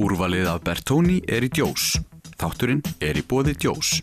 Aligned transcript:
Úrvalið 0.00 0.46
af 0.48 0.62
Bertóni 0.64 1.18
er 1.28 1.44
í 1.44 1.50
djós. 1.52 1.98
Þátturinn 2.40 2.80
er 3.04 3.18
í 3.20 3.24
bóði 3.28 3.52
djós. 3.52 3.98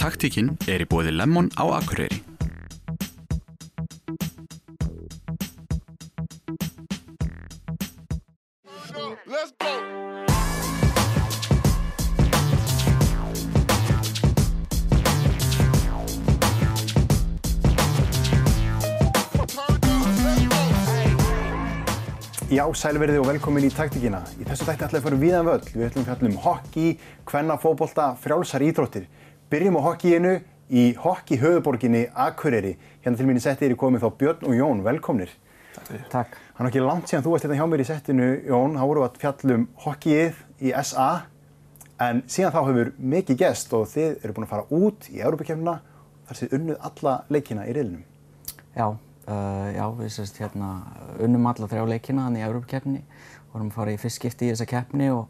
Taktíkinn 0.00 0.54
er 0.64 0.86
í 0.86 0.88
bóði 0.88 1.12
Lemon 1.12 1.52
á 1.60 1.68
Akureyri. 1.68 2.25
Sælverði 22.76 23.20
og 23.20 23.28
velkomin 23.30 23.64
í 23.64 23.70
taktíkina. 23.72 24.20
Í 24.36 24.44
þessu 24.44 24.66
tætti 24.66 24.84
ætlaði 24.84 25.00
að 25.00 25.04
fara 25.06 25.18
viðan 25.20 25.46
völl. 25.48 25.64
Við 25.72 25.86
ætlum 25.86 26.02
að 26.02 26.08
fjalla 26.10 26.28
um 26.28 26.36
hockey, 26.44 26.90
kvennafóbolta, 27.28 28.06
frjálsar 28.20 28.64
íþróttir. 28.66 29.06
Byrjum 29.52 29.78
á 29.80 29.86
hockeyinu 29.86 30.32
í 30.68 30.84
hockey 31.00 31.40
höfuborginni 31.40 32.02
Akureyri. 32.12 32.74
Hérna 33.04 33.16
til 33.16 33.28
mín 33.28 33.40
í 33.40 33.44
setti 33.44 33.64
er 33.64 33.72
ég 33.72 33.80
komið 33.80 34.04
þá 34.04 34.10
Björn 34.20 34.44
og 34.50 34.58
Jón. 34.58 34.84
Velkomnir. 34.84 35.32
Takk. 36.12 36.36
Það 36.56 36.64
er 36.66 36.70
ekki 36.70 36.84
langt 36.84 37.08
síðan 37.08 37.24
þú 37.24 37.32
varst 37.32 37.46
hérna 37.46 37.58
hjá 37.60 37.66
mér 37.72 37.84
í 37.84 37.88
settinu, 37.88 38.28
Jón. 38.50 38.76
Þá 38.76 38.84
vorum 38.84 39.02
við 39.02 39.08
að 39.08 39.20
fjalla 39.24 39.56
um 39.56 39.66
hockeyið 39.86 40.34
í 40.60 40.76
SA. 40.84 41.10
En 42.06 42.22
síðan 42.28 42.52
þá 42.52 42.60
hefur 42.60 42.92
mikið 43.00 43.40
gest 43.40 43.72
og 43.76 43.88
þið 43.94 44.20
eru 44.20 44.36
búin 44.36 44.48
að 44.48 44.52
fara 44.52 44.68
út 44.68 45.08
í 45.12 45.22
Európa-kemna 45.24 45.80
reilinum. 49.26 49.74
Já, 49.76 49.86
við 49.96 50.10
sérst 50.12 50.38
hérna 50.40 50.86
unnum 51.20 51.46
alla 51.46 51.66
þrjá 51.66 51.86
leikina 51.88 52.26
hann 52.26 52.36
í 52.36 52.44
Európa-keppni. 52.44 53.02
Vorum 53.52 53.70
að 53.70 53.74
fara 53.74 53.92
í 53.92 53.98
fyrst 53.98 54.20
skipti 54.20 54.46
í 54.46 54.52
þessa 54.52 54.66
keppni 54.66 55.10
og, 55.10 55.28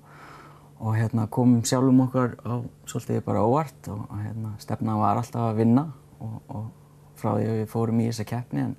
og 0.79 0.97
hérna 0.97 1.27
komum 1.29 1.65
sjálfum 1.65 2.01
okkar 2.07 2.37
á 2.45 2.61
svolítið 2.87 3.25
bara 3.25 3.45
óvart 3.45 3.89
og 3.89 4.09
hérna 4.21 4.55
stefna 4.59 4.97
var 4.99 5.17
alltaf 5.17 5.51
að 5.51 5.63
vinna 5.63 5.87
og, 6.21 6.37
og 6.49 6.67
frá 7.17 7.37
því 7.37 7.47
að 7.49 7.61
við 7.61 7.71
fórum 7.73 8.01
í 8.01 8.09
þessa 8.11 8.29
keppni 8.29 8.61
en, 8.67 8.77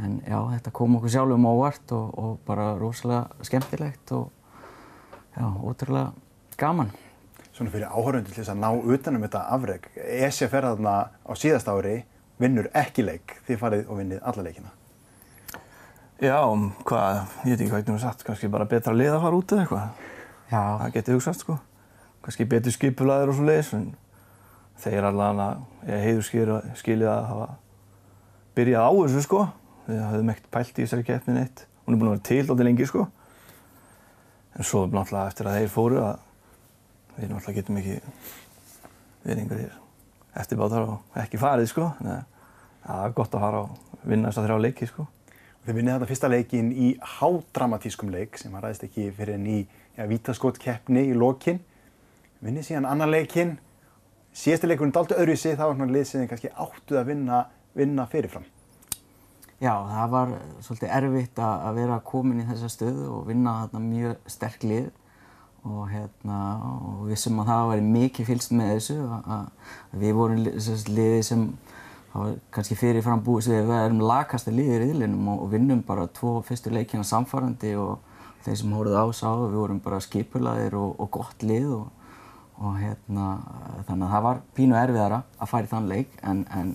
en 0.00 0.20
já, 0.24 0.38
þetta 0.54 0.72
kom 0.72 0.96
okkur 0.96 1.12
sjálfum 1.12 1.48
óvart 1.50 1.92
og, 1.92 2.18
og 2.18 2.38
bara 2.46 2.74
rosalega 2.80 3.46
skemmtilegt 3.46 4.12
og 4.16 4.30
já, 5.36 5.44
ótrúlega 5.44 6.12
gaman. 6.56 6.92
Svona 7.52 7.72
fyrir 7.72 7.88
áhörundur 7.88 8.32
til 8.32 8.42
þess 8.42 8.52
að 8.52 8.60
ná 8.60 8.70
utanum 8.72 9.22
þetta 9.24 9.46
afreg. 9.52 9.88
Esja 9.96 10.48
fer 10.52 10.64
þarna 10.68 10.96
á 11.24 11.32
síðast 11.36 11.68
ári, 11.72 12.02
vinnur 12.40 12.68
ekki 12.76 13.04
leik, 13.06 13.36
þið 13.46 13.60
farið 13.60 13.86
og 13.90 14.00
vinnið 14.00 14.26
alla 14.28 14.44
leikina. 14.44 14.72
Já, 16.16 16.36
um, 16.48 16.70
hvað, 16.88 17.22
ég 17.44 17.52
veit 17.52 17.60
ekki 17.60 17.70
hvað 17.72 17.82
ég 17.82 17.92
nú 17.92 18.00
sagt, 18.00 18.24
kannski 18.24 18.48
bara 18.52 18.68
betra 18.68 18.94
lið 18.96 19.18
að 19.18 19.24
fara 19.26 19.36
út 19.36 19.52
eða 19.52 19.64
eitthvað. 19.66 20.02
Já, 20.48 20.60
Það 20.80 20.92
geti 20.94 21.16
hugsast, 21.16 21.44
sko. 21.44 21.58
Kannski 22.24 22.46
betur 22.48 22.74
skipulaðir 22.74 23.32
og 23.32 23.36
svo 23.36 23.46
leiðis, 23.46 23.72
en 23.76 23.86
þeir 24.80 25.08
allan 25.10 25.42
að, 25.44 25.62
ég 25.90 26.04
heiður 26.06 26.28
skilið 26.80 27.10
að 27.12 27.28
hafa 27.30 27.48
byrjað 28.56 28.88
á 28.88 28.92
þessu, 28.96 29.24
sko. 29.26 29.42
Við 29.86 30.02
höfðum 30.02 30.32
ekkert 30.32 30.52
pælt 30.56 30.72
í 30.72 30.86
þessari 30.86 31.06
keppnin 31.06 31.42
eitt. 31.42 31.66
Hún 31.84 31.94
er 31.94 32.00
búin 32.00 32.10
að 32.10 32.16
vera 32.16 32.26
til 32.30 32.40
alltaf 32.42 32.66
lengi, 32.66 32.88
sko. 32.88 33.08
En 34.56 34.64
svo 34.64 34.86
náttúrulega 34.88 35.34
eftir 35.34 35.50
að 35.50 35.58
þeir 35.60 35.74
fóru 35.76 36.00
að 36.00 36.14
við 37.16 37.32
náttúrulega 37.32 37.58
getum 37.60 37.82
ekki 37.82 37.98
verið 39.26 39.42
einhverjir 39.42 39.82
eftirbátar 40.40 40.86
og 40.86 41.20
ekki 41.22 41.40
farið, 41.40 41.70
sko. 41.72 41.90
Að 42.04 42.24
það 42.86 43.04
er 43.04 43.14
gott 43.18 43.36
að 43.36 43.44
fara 43.46 43.62
og 43.66 44.00
vinna 44.06 44.30
þessa 44.30 44.46
þrjá 44.46 44.58
leiki, 44.62 44.88
sko. 44.90 45.06
Þið 45.66 45.78
vinnið 45.80 45.96
þetta 45.96 46.08
fyrsta 46.12 46.28
leikin 46.30 46.66
í 46.70 46.88
hádramatískum 47.16 48.10
leik 48.14 48.36
sem 48.38 48.52
að 48.54 48.68
ræðist 48.68 48.84
ekki 48.86 49.08
fyrir 49.16 49.34
en 49.34 49.46
í 49.50 49.56
ja, 49.96 50.04
vítaskotkeppni 50.06 51.08
í 51.10 51.16
lokin. 51.18 51.58
Vinnið 52.44 52.68
síðan 52.68 52.86
annan 52.86 53.10
leikin. 53.10 53.56
Síðasti 54.36 54.70
leikurinn 54.70 54.94
daldi 54.94 55.16
öðru 55.16 55.34
í 55.34 55.40
sig, 55.40 55.56
það 55.56 55.72
var 55.72 55.80
svona 55.80 55.96
lið 55.96 56.04
sem 56.06 56.22
þið 56.22 56.28
kannski 56.30 56.52
áttuð 56.52 57.00
að 57.00 57.10
vinna, 57.10 57.40
vinna 57.74 58.06
fyrirfram. 58.12 58.46
Já, 59.56 59.72
það 59.72 60.12
var 60.12 60.32
svolítið 60.60 60.94
erfitt 61.00 61.38
að 61.40 61.66
að 61.66 61.80
vera 61.80 61.98
komin 62.12 62.42
í 62.42 62.46
þessa 62.50 62.68
stöðu 62.70 63.06
og 63.16 63.26
vinna 63.30 63.54
þarna 63.62 63.82
mjög 63.86 64.30
sterk 64.36 64.66
lið 64.68 64.90
og 65.66 65.88
hérna, 65.90 66.40
og 66.86 67.06
við 67.08 67.20
sem 67.24 67.40
að 67.42 67.50
það 67.50 67.70
væri 67.70 67.86
mikið 67.86 68.28
fylgst 68.30 68.54
með 68.54 68.72
þessu 68.74 68.98
að, 69.16 69.48
við 70.02 70.14
vorum 70.16 70.44
sem 70.62 70.92
liðið 70.94 71.22
sem 71.26 71.46
hafa 72.12 72.34
kannski 72.54 72.78
fyrirfram 72.78 73.24
búið 73.26 73.50
við 73.56 73.72
erum 73.76 74.04
lakasta 74.06 74.54
liðið 74.54 74.76
í 74.76 74.80
riðlinum 74.84 75.30
og, 75.32 75.42
og 75.44 75.52
vinnum 75.52 75.82
bara 75.86 76.06
tvo 76.16 76.38
fyrstu 76.46 76.72
leikina 76.72 77.04
samfarrandi 77.06 77.74
og 77.80 77.98
þeir 78.46 78.58
sem 78.60 78.74
hóruð 78.76 78.98
á 78.98 79.04
sá 79.16 79.28
við 79.32 79.58
vorum 79.58 79.82
bara 79.82 80.02
skipulaðir 80.04 80.78
og, 80.78 80.94
og 81.02 81.10
gott 81.18 81.42
lið 81.46 81.68
og, 81.80 81.86
og 82.62 82.78
hérna, 82.80 83.28
þannig 83.88 84.06
að 84.06 84.14
það 84.14 84.26
var 84.28 84.42
pínu 84.56 84.78
erfiðara 84.80 85.22
að 85.36 85.52
fara 85.52 85.68
í 85.68 85.72
þann 85.72 85.90
leik 85.90 86.18
en, 86.22 86.44
en 86.54 86.74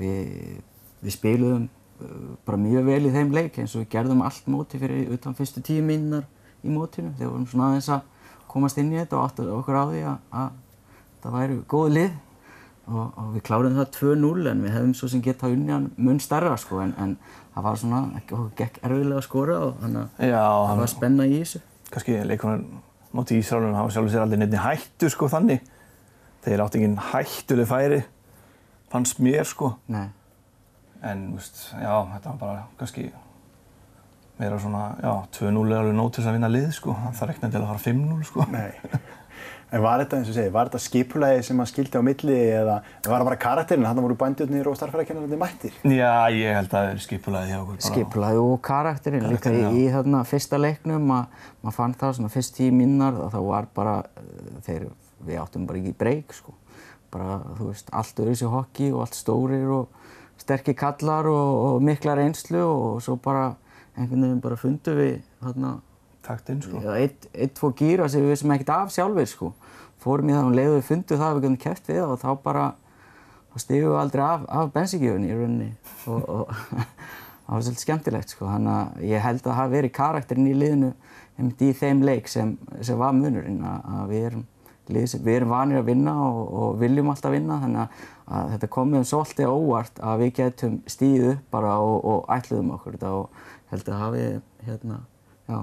við, 0.00 0.62
við 1.02 1.16
spiluðum 1.18 1.66
uh, 1.68 2.30
bara 2.48 2.62
mjög 2.64 2.88
vel 2.88 3.02
í 3.04 3.12
þeim 3.14 3.36
leik 3.36 3.60
eins 3.60 3.76
og 3.76 3.84
við 3.84 3.92
gerðum 3.96 4.24
allt 4.26 4.48
móti 4.50 4.80
fyrir 4.80 5.12
utan 5.14 5.36
fyrstu 5.38 5.62
tíu 5.64 5.84
mínunar 5.84 6.26
í 6.62 6.72
mótinu. 6.72 7.12
Þegar 7.18 7.28
við 7.28 7.34
vorum 7.34 7.46
svona 7.50 7.70
aðeins 7.70 7.90
að 7.92 8.08
komast 8.52 8.78
inn 8.80 8.92
í 8.92 9.00
þetta 9.00 9.18
og 9.18 9.24
áttu 9.30 9.48
okkur 9.56 9.78
á 9.78 9.84
því 9.88 10.04
að, 10.10 10.28
að 10.42 10.52
það 11.22 11.36
væri 11.38 11.58
góð 11.72 11.90
lið 11.96 12.12
og, 12.82 13.02
og 13.06 13.26
við 13.34 13.44
kláruðum 13.48 13.80
það 13.80 13.90
2-0 13.98 14.46
en 14.52 14.62
við 14.66 14.76
hefðum 14.76 14.94
svo 14.98 15.10
sem 15.12 15.24
geta 15.24 15.50
unni 15.50 15.72
hann 15.74 15.90
mun 15.96 16.22
stærra 16.22 16.54
sko 16.60 16.80
en, 16.84 16.94
en 17.00 17.16
það 17.54 17.66
var 17.68 17.82
svona 17.82 18.00
ekki 18.20 18.38
okkur 18.38 18.54
gekk 18.58 18.80
erfiðlega 18.82 19.20
að 19.22 19.28
skora 19.28 19.58
og 19.66 19.76
þannig 19.82 20.24
að 20.30 20.64
það 20.70 20.80
var 20.82 20.92
spenna 20.94 21.28
í 21.28 21.36
þessu. 21.40 21.62
kannski 21.92 22.16
leikonar 22.26 22.64
móti 23.12 23.38
Ísraelunum 23.38 23.76
hafa 23.76 23.92
sjálfur 23.92 24.14
sér 24.14 24.24
aldrei 24.24 24.40
nefni 24.40 24.60
hættu 24.62 25.10
sko 25.12 25.28
þannig. 25.32 25.62
Þeir 26.42 26.64
átti 26.64 26.80
engin 26.80 26.98
hættuleg 27.12 27.68
færi, 27.70 28.00
fannst 28.90 29.20
mér 29.22 29.44
sko. 29.46 29.74
Nei. 29.92 30.08
En, 31.02 31.28
þú 31.32 31.38
veist, 31.38 31.60
já, 31.76 31.92
þetta 32.14 32.32
var 32.32 32.38
bara 32.40 32.64
kannski 32.80 33.04
meira 34.40 34.58
svona, 34.60 34.84
já, 35.02 35.12
2-0 35.38 35.72
er 35.72 35.80
alveg 35.82 35.96
nóg 35.96 36.12
til 36.12 36.22
þess 36.22 36.30
að 36.30 36.38
vinna 36.38 36.52
lið 36.52 36.70
sko. 36.76 36.94
Það 37.02 37.18
þarf 37.20 37.34
ekki 37.34 37.50
til 37.50 37.60
að 37.60 37.68
fara 37.72 37.84
5-0 37.88 38.22
sko. 38.30 38.46
Nei. 38.52 38.70
En 39.72 39.80
var 39.80 40.02
þetta, 40.02 40.18
eins 40.20 40.28
og 40.28 40.34
segið, 40.36 40.50
var 40.52 40.68
þetta 40.68 40.84
skipulagi 40.84 41.44
sem 41.46 41.60
að 41.62 41.68
skildi 41.70 41.96
á 41.96 42.02
milli 42.04 42.34
eða 42.58 42.74
var 43.06 43.14
það 43.14 43.28
bara 43.30 43.38
karakterinn, 43.40 43.86
hann 43.88 44.00
voru 44.04 44.16
bændjörnir 44.20 44.68
og 44.68 44.74
starffærakennarnir 44.76 45.40
mættir? 45.40 45.78
Já, 45.88 46.28
ég 46.36 46.58
held 46.58 46.68
að 46.68 46.74
það 46.74 46.88
er 46.90 47.00
skipulaðið 47.06 47.52
hjá 47.52 47.58
okkur 47.62 47.78
bara. 47.78 47.86
Skipulaði 47.86 48.42
og 48.42 48.58
karakterinn 48.68 49.24
líka 49.32 49.54
í, 49.56 49.62
í 49.80 49.86
þarna 49.94 50.20
fyrsta 50.28 50.60
leiknum 50.60 51.14
að 51.16 51.48
maður 51.62 51.76
fann 51.78 51.96
það 52.02 52.12
svona 52.18 52.32
fyrst 52.34 52.54
tíu 52.58 52.74
minnar 52.76 53.16
og 53.16 53.32
það 53.32 53.48
var 53.48 53.70
bara, 53.80 53.96
eh, 54.20 54.52
þeir, 54.68 54.86
við 55.30 55.40
áttum 55.40 55.64
bara 55.70 55.80
ekki 55.80 55.96
breyk 56.04 56.36
sko. 56.36 56.52
Bara, 57.16 57.40
þú 57.56 57.70
veist, 57.70 57.88
allt 57.96 58.22
öðru 58.26 58.36
sér 58.42 58.52
hokki 58.52 58.92
og 58.92 59.06
allt 59.06 59.16
stórir 59.16 59.72
og 59.72 59.88
sterkir 60.42 60.76
kallar 60.76 61.32
og, 61.32 61.56
og 61.70 61.82
mikla 61.88 62.20
reynslu 62.20 62.60
og 62.60 63.00
svo 63.04 63.16
bara 63.24 63.54
einhvern 63.96 64.26
veginn 64.26 64.44
bara 64.44 64.58
fundum 64.60 64.98
við 64.98 65.16
þarna 65.42 65.72
Taktinn 66.22 66.60
sko. 66.62 66.78
Eitt, 66.94 67.26
eitt, 67.34 67.56
tvo 67.58 67.72
gýra 67.74 68.06
sem 68.10 68.22
við 68.22 68.36
vissum 68.36 68.52
ekkert 68.54 68.70
af 68.76 68.92
sjálfur 68.94 69.26
sko. 69.26 69.50
Fórum 70.02 70.30
í 70.30 70.36
það 70.36 70.50
og 70.50 70.56
leiðum 70.58 70.76
við 70.76 70.86
fundum 70.86 71.18
það 71.18 71.28
að 71.28 71.34
við 71.34 71.46
gætum 71.46 71.58
kæft 71.64 71.90
við 71.90 72.02
og 72.04 72.14
þá 72.22 72.28
bara, 72.44 72.66
þá 73.50 73.56
stigum 73.64 73.90
við 73.90 73.98
aldrei 74.02 74.22
af, 74.26 74.46
af 74.60 74.70
bensíngjöfunni 74.76 75.30
í 75.30 75.38
rauninni 75.38 75.68
og, 76.06 76.22
og 76.22 76.54
það 77.42 77.56
var 77.56 77.66
svolítið 77.66 77.82
skemmtilegt 77.82 78.34
sko. 78.34 78.48
Þannig 78.52 78.76
að 78.76 79.04
ég 79.10 79.26
held 79.26 79.42
að 79.42 79.60
það 79.60 79.76
verið 79.76 79.94
karakterinn 79.98 80.50
í 80.50 80.56
liðinu 80.62 80.94
einmitt 81.38 81.66
í 81.66 81.74
þeim 81.82 82.06
leik 82.06 82.30
sem, 82.30 82.56
sem 82.84 82.98
var 83.02 83.14
munurinn 83.18 83.62
að, 83.66 83.92
að 83.98 84.14
við 84.14 84.26
erum 84.30 84.48
við 84.92 85.28
erum 85.36 85.52
vanir 85.54 85.78
að 85.78 85.86
vinna 85.88 86.12
og, 86.26 86.40
og 86.52 86.72
viljum 86.80 87.10
alltaf 87.12 87.32
vinna 87.32 87.60
þannig 87.62 87.82
að, 87.84 88.00
að 88.34 88.48
þetta 88.52 88.68
kom 88.74 88.90
með 88.92 89.04
svolítið 89.08 89.52
óvart 89.54 90.00
að 90.02 90.24
við 90.24 90.32
getum 90.40 90.74
stíð 90.90 91.28
upp 91.30 91.44
bara 91.54 91.76
og, 91.80 91.94
og 92.02 92.32
ætluðum 92.34 92.74
okkur 92.76 92.96
þetta 92.98 93.12
og 93.20 93.44
held 93.72 93.88
að 93.88 94.02
hafi 94.02 94.24
hérna, 94.66 94.98
já, 95.48 95.58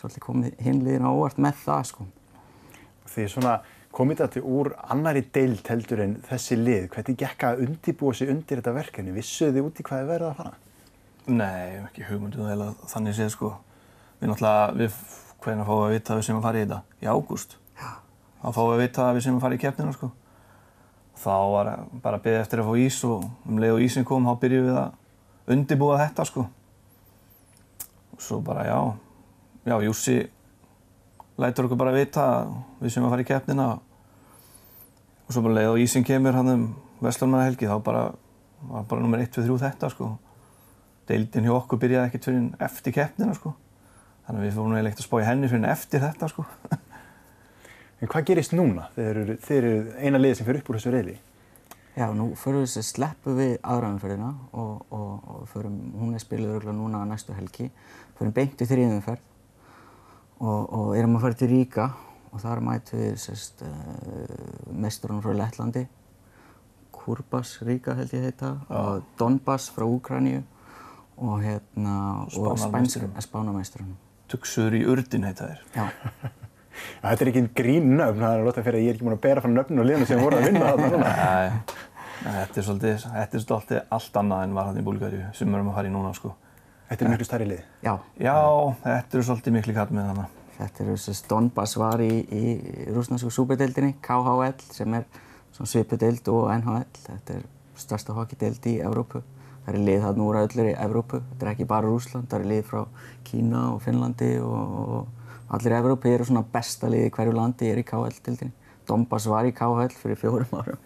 svolítið 0.00 0.24
komið 0.24 0.60
hinliðin 0.64 1.06
á 1.06 1.10
óvart 1.10 1.40
með 1.42 1.62
það 1.64 1.88
sko. 1.90 2.06
Því 3.14 3.26
svona 3.30 3.54
komið 3.94 4.22
þetta 4.24 4.42
úr 4.50 4.72
annari 4.90 5.22
deild 5.34 5.68
heldur 5.70 6.02
en 6.02 6.14
þessi 6.26 6.58
lið, 6.58 6.88
hvernig 6.94 7.18
gekk 7.20 7.46
að 7.46 7.64
undibúa 7.66 8.16
sig 8.16 8.30
undir 8.32 8.60
þetta 8.60 8.74
verkefni? 8.74 9.14
Vissuðu 9.14 9.54
þið 9.58 9.68
út 9.68 9.82
í 9.82 9.86
hvað 9.86 10.02
þið 10.02 10.10
verið 10.14 10.30
að 10.30 10.40
fara? 10.40 10.54
Nei, 11.24 11.68
ekki 11.84 12.08
hugmynduð 12.08 12.50
eða 12.52 12.72
þannig 12.90 13.14
séð 13.16 13.30
sko. 13.32 13.52
Við 14.20 14.32
náttúrulega, 14.32 14.66
við 14.80 14.98
hvernig 15.44 15.68
fáum 15.68 15.78
við 15.78 15.86
að 15.86 15.94
vita 15.94 16.12
að 16.12 16.18
við 16.18 16.26
sem 16.26 16.40
að 16.40 16.44
fara 16.48 16.58
í 16.58 16.64
þetta? 16.64 16.80
Í 17.00 17.08
ágúst. 17.12 17.56
Þá 18.42 18.48
fáum 18.50 18.68
við 18.68 18.74
að 18.74 18.82
vita 18.82 19.06
að 19.06 19.16
við 19.16 19.24
sem 19.26 19.38
að 19.38 19.46
fara 19.46 19.56
í 19.56 19.62
keppnina 19.62 19.94
sko. 19.94 20.10
Þá 21.24 21.36
var 21.54 21.70
bara 22.04 22.18
að 22.18 22.26
beða 22.26 22.42
eftir 22.42 22.60
að 22.60 22.68
fá 22.68 22.82
ís 22.82 22.98
og 23.08 23.24
um 23.48 23.62
leið 23.62 23.76
og 23.76 23.84
ísinn 23.86 24.06
kom 24.08 24.26
þá 24.26 24.34
byrjuðum 24.42 24.68
við 24.68 24.80
að 24.82 25.54
undibúa 25.54 26.00
þetta 26.02 26.26
sko. 26.28 26.46
Og 28.14 28.22
svo 28.22 28.40
bara 28.44 28.64
já, 28.68 28.78
já 29.66 29.76
Jussi 29.84 30.18
lætur 31.38 31.66
okkur 31.66 31.80
bara 31.80 31.94
vita 31.94 32.24
að 32.38 32.54
við 32.80 32.94
sem 32.94 33.04
að 33.04 33.14
fara 33.14 33.24
í 33.24 33.28
keppnina 33.28 33.70
og 35.24 35.32
svo 35.34 35.42
bara 35.42 35.58
leið 35.58 35.72
og 35.72 35.80
ísinn 35.82 36.06
kemur 36.06 36.36
hann 36.36 36.52
um 36.52 36.68
Vestlunarhelgi 37.02 37.66
þá 37.66 37.78
bara 37.82 38.04
var 38.64 38.86
bara 38.88 39.02
nummer 39.02 39.18
1, 39.18 39.32
2, 39.34 39.42
3 39.48 39.58
þetta 39.64 39.90
sko 39.92 40.12
deildin 41.08 41.48
hjá 41.48 41.54
okkur 41.58 41.80
byrjaði 41.82 42.10
ekkert 42.10 42.28
fyrir 42.28 42.64
eftir 42.64 42.96
keppnina 42.96 43.36
sko. 43.36 43.52
Þannig 44.24 44.40
að 44.40 44.46
við 44.46 44.56
fórum 44.56 44.74
eiginlega 44.74 44.92
ekkert 44.92 45.04
að 45.04 45.08
spá 45.08 45.16
í 45.20 45.28
henni 45.28 45.50
fyrir 45.52 45.70
eftir 45.74 46.04
þetta 46.04 46.32
sko. 46.32 46.46
En 48.02 48.10
hvað 48.10 48.24
gerist 48.28 48.52
núna? 48.52 48.88
Þeir 48.96 49.18
eru, 49.22 49.34
þeir 49.40 49.66
eru 49.66 49.92
eina 50.02 50.18
liði 50.18 50.36
sem 50.36 50.44
fyrir 50.44 50.60
upp 50.60 50.66
úr 50.68 50.76
þessu 50.76 50.90
reyli. 50.92 51.12
Já, 51.94 52.08
nú 52.12 52.26
förum 52.36 52.64
við 52.64 52.72
sér 52.72 52.84
sleppu 52.84 53.36
við 53.38 53.52
aðræðumferðina 53.62 54.30
og, 54.60 54.82
og, 54.92 55.28
og 55.30 55.46
förum, 55.48 55.78
hún 56.00 56.10
er 56.18 56.20
spiluð 56.20 56.56
örgulega 56.58 56.74
núna 56.76 57.04
næstu 57.08 57.32
helgi, 57.36 57.70
förum 58.18 58.34
beint 58.36 58.62
í 58.62 58.68
þriðumferð 58.68 59.22
og, 60.44 60.62
og 60.78 60.88
erum 60.98 61.18
að 61.18 61.26
fara 61.26 61.38
til 61.40 61.50
Ríka 61.52 61.88
og 62.34 62.42
þar 62.42 62.62
mætum 62.66 63.02
við 63.02 63.18
sérst 63.22 63.62
uh, 63.66 63.70
mestrunum 64.74 65.22
frá 65.22 65.34
Lettlandi, 65.38 65.84
Kurbas 66.94 67.56
Ríka 67.66 67.94
held 67.98 68.14
ég 68.16 68.26
heita, 68.28 68.56
og 68.74 69.04
Donbass 69.20 69.70
frá 69.74 69.86
Úkraníu 69.86 70.42
og 71.14 71.44
hérna, 71.44 72.24
og 72.24 72.58
Spánarmeisturum. 72.58 73.12
Spánameistrunum. 73.22 73.98
Tugsur 74.30 74.74
í 74.74 74.82
urdin 74.90 75.26
heita 75.28 75.52
þeir. 75.52 75.66
Já, 75.76 75.84
Ja, 76.74 77.06
þetta 77.10 77.24
er 77.24 77.30
ekki 77.30 77.42
grín 77.54 77.92
nöfn, 77.98 78.18
það 78.18 78.32
er 78.32 78.40
að 78.40 78.48
láta 78.48 78.64
fyrir 78.66 78.80
að 78.80 78.84
ég 78.84 78.92
er 78.92 78.96
ekki 78.96 79.06
múin 79.06 79.16
að 79.16 79.24
bera 79.26 79.42
frá 79.44 79.50
nöfnum 79.52 79.82
og 79.82 79.88
liðinu 79.88 80.08
sem 80.10 80.22
voru 80.22 80.38
að 80.38 80.48
vinna 80.48 80.70
þarna 80.70 80.88
núna. 80.94 81.12
Nei, 81.20 81.76
nei, 82.24 82.32
þetta 82.40 82.60
er 82.60 82.66
svolítið, 82.68 83.04
þetta 83.04 83.38
er 83.38 83.44
svolítið 83.44 83.94
allt 83.98 84.18
annað 84.22 84.46
en 84.46 84.56
var 84.58 84.70
hann 84.70 84.80
í 84.80 84.86
Búlgaríu 84.88 85.28
sem 85.38 85.50
við 85.50 85.58
erum 85.60 85.70
að 85.70 85.78
fara 85.78 85.90
í 85.90 85.94
núna 85.94 86.10
sko. 86.18 86.32
Þetta 86.88 87.04
er 87.04 87.10
miklu 87.14 87.26
stærri 87.26 87.46
lið. 87.48 87.62
já, 87.82 87.94
Já, 88.20 88.34
þetta 88.84 89.16
eru 89.16 89.26
svolítið 89.28 89.56
miklu 89.56 89.74
kall 89.74 89.94
með 89.96 90.08
hana. 90.12 90.26
Þetta 90.54 90.84
eru 90.84 90.96
þess 91.00 91.24
að 91.24 91.28
Donbass 91.32 91.76
var 91.80 92.02
í, 92.04 92.12
í 92.30 92.42
rúsnarsku 92.94 93.30
súperdeildinni, 93.34 93.96
KHL, 94.04 94.60
sem 94.70 94.94
er 94.94 95.06
svona 95.54 95.70
svipudeild 95.72 96.28
og 96.30 96.50
NHL. 96.54 96.84
Þetta 97.08 97.38
er 97.38 97.46
stærsta 97.80 98.14
hockeydeild 98.14 98.68
í 98.70 98.76
Evrópu. 98.84 99.24
Það 99.64 99.74
er 99.74 99.84
lið 99.88 100.02
þarna 100.04 100.28
úr 100.28 100.38
öllur 100.44 100.68
í 100.70 100.76
Evrópu. 100.84 101.22
Þetta 101.32 101.46
er 101.46 101.52
ekki 101.54 101.68
bara 101.72 101.88
Rúsland, 101.88 102.28
það 102.30 102.44
er 102.44 102.50
lið 102.52 102.64
frá 102.68 102.82
Kína 103.24 103.64
og 103.72 103.80
Finnlandi 103.82 104.30
og, 104.44 104.76
og 104.84 105.56
allir 105.56 105.74
í 105.74 105.78
Evrópu 105.80 106.12
eru 106.12 106.28
svona 106.28 106.44
besta 106.52 106.92
lið 106.92 107.08
í 107.08 107.12
hverju 107.16 107.34
landi 107.34 107.72
er 107.72 107.80
í 107.80 107.86
KHL-deildinni. 107.88 108.52
Donbass 108.86 109.26
var 109.32 109.48
í 109.48 109.54
KHL 109.56 109.96
fyrir 109.96 110.20
fjórum 110.20 110.52
árum 110.60 110.78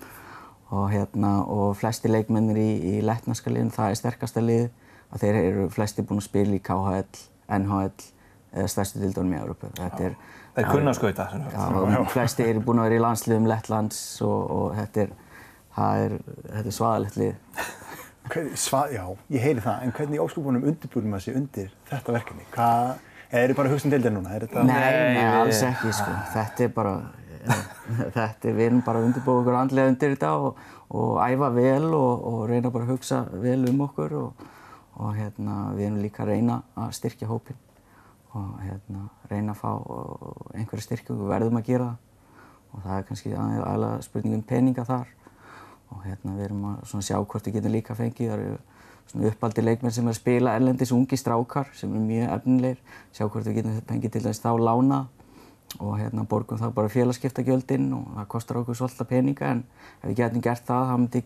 og, 0.70 0.84
hérna, 0.92 1.40
og 1.48 1.72
flesti 1.80 2.08
leikmennir 2.08 2.58
í, 2.60 2.68
í 2.94 3.00
lettnarska 3.02 3.50
liðin, 3.50 3.72
það 3.74 3.90
er 3.90 3.98
sterkasta 3.98 4.42
lið 4.44 4.68
að 5.12 5.22
þeir 5.24 5.38
eru 5.42 5.68
flesti 5.72 6.04
búin 6.04 6.20
að 6.22 6.26
spila 6.28 6.56
í 6.56 6.60
KHL, 6.64 7.22
NHL 7.58 7.92
eða 8.58 8.68
stærstu 8.72 9.00
dildunum 9.02 9.34
í 9.36 9.40
Európa. 9.42 9.70
Þetta 9.78 10.04
er, 10.10 10.18
Þeir 10.58 10.66
kunna 10.72 10.90
að 10.90 10.96
skauta 10.98 11.24
sem 11.30 11.42
sagt. 11.44 11.90
já, 11.94 11.98
flesti 12.12 12.44
eru 12.50 12.62
búin 12.66 12.80
að 12.82 12.88
vera 12.88 12.96
í 12.98 13.02
landsliðum 13.04 13.44
Lettlands 13.46 13.98
og, 14.26 14.38
og 14.58 14.72
þetta 14.78 15.04
er, 15.04 15.12
það 15.76 16.04
er, 16.06 16.16
þetta 16.48 16.64
er 16.72 16.76
svaðalegt 16.78 17.18
lið. 17.20 17.34
Hvern, 18.28 18.48
sva, 18.60 18.80
já, 18.92 19.04
ég 19.32 19.44
heyri 19.46 19.62
það, 19.64 19.84
en 19.86 19.92
hvernig 19.96 20.20
óskupunum 20.24 20.64
undirbúinum 20.68 21.14
að 21.16 21.22
sé 21.24 21.36
undir 21.38 21.70
þetta 21.88 22.12
verkefni? 22.18 22.44
Hvað, 22.52 22.90
eða 23.30 23.44
eru 23.46 23.56
bara 23.60 23.70
hugsun 23.72 23.94
deildar 23.94 24.12
núna? 24.16 24.34
Er 24.36 24.44
þetta... 24.44 24.64
Nei, 24.68 24.74
nei, 24.82 25.14
við- 25.22 25.38
alls 25.38 25.62
ekki, 25.70 25.92
sko. 25.96 26.16
Þetta 26.34 26.66
er 26.66 26.74
bara, 26.76 26.92
þetta 28.18 28.50
er, 28.50 28.58
við 28.58 28.66
erum 28.66 28.82
bara 28.84 29.00
að 29.00 29.08
undirbúa 29.08 29.40
okkur 29.44 29.56
andlega 29.62 29.92
undir 29.94 30.12
þetta 30.16 30.32
og, 30.42 30.60
og 30.98 31.14
æfa 31.24 31.48
vel 31.56 31.88
og, 31.96 32.26
og 32.32 32.42
reyna 32.50 32.72
bara 32.74 32.84
að 32.88 32.92
hugsa 32.96 33.22
vel 33.46 33.60
um 33.70 33.80
okkur 33.86 34.16
og, 34.20 34.44
og 34.98 35.14
hérna, 35.14 35.56
við 35.76 35.86
erum 35.86 36.00
líka 36.02 36.24
að 36.24 36.32
reyna 36.32 36.62
að 36.78 36.94
styrkja 36.98 37.28
hópinn. 37.30 37.58
Og 38.36 38.48
hérna, 38.60 39.04
reyna 39.30 39.54
að 39.54 39.60
fá 39.60 39.70
uh, 39.78 40.56
einhverja 40.58 40.88
styrkju, 40.88 41.16
við 41.20 41.30
verðum 41.32 41.60
að 41.60 41.68
gera 41.70 41.90
það. 41.90 42.04
Og 42.68 42.82
það 42.84 42.96
er 42.96 43.04
kannski 43.08 43.30
aðalega 43.32 44.02
spurning 44.04 44.36
um 44.36 44.42
peninga 44.48 44.84
þar. 44.88 45.12
Og 45.94 46.02
hérna, 46.04 46.34
við 46.36 46.48
erum 46.48 46.66
að 46.72 47.06
sjá 47.06 47.16
hvort 47.16 47.46
við 47.48 47.56
getum 47.56 47.72
líka 47.72 47.96
fengið, 47.96 48.32
það 48.32 48.42
eru 48.48 49.30
uppaldi 49.30 49.64
leikmenn 49.64 49.94
sem 49.94 50.04
er 50.04 50.12
að 50.12 50.18
spila 50.18 50.56
erlendis 50.58 50.92
ungi 50.92 51.16
strákar 51.16 51.70
sem 51.72 51.94
eru 51.94 52.02
mjög 52.04 52.34
efnilegir, 52.34 52.82
sjá 53.16 53.24
hvort 53.24 53.46
við 53.48 53.62
getum 53.62 53.78
fengið 53.88 54.12
til 54.12 54.24
dæmis 54.26 54.42
þá 54.42 54.50
lána. 54.60 54.98
Og 55.84 55.94
hérna 56.00 56.24
borgum 56.28 56.60
það 56.60 56.74
bara 56.76 56.92
félagskiptagjöldin 56.92 57.90
og 57.92 58.04
það 58.16 58.28
kostar 58.34 58.60
okkur 58.60 58.76
svolítið 58.76 59.08
peninga. 59.08 59.54
En 59.54 59.64
ef 60.02 60.10
við 60.10 60.20
getum 60.20 60.44
gert 60.44 60.66
það, 60.68 60.90
það 60.90 61.00
myndi 61.02 61.24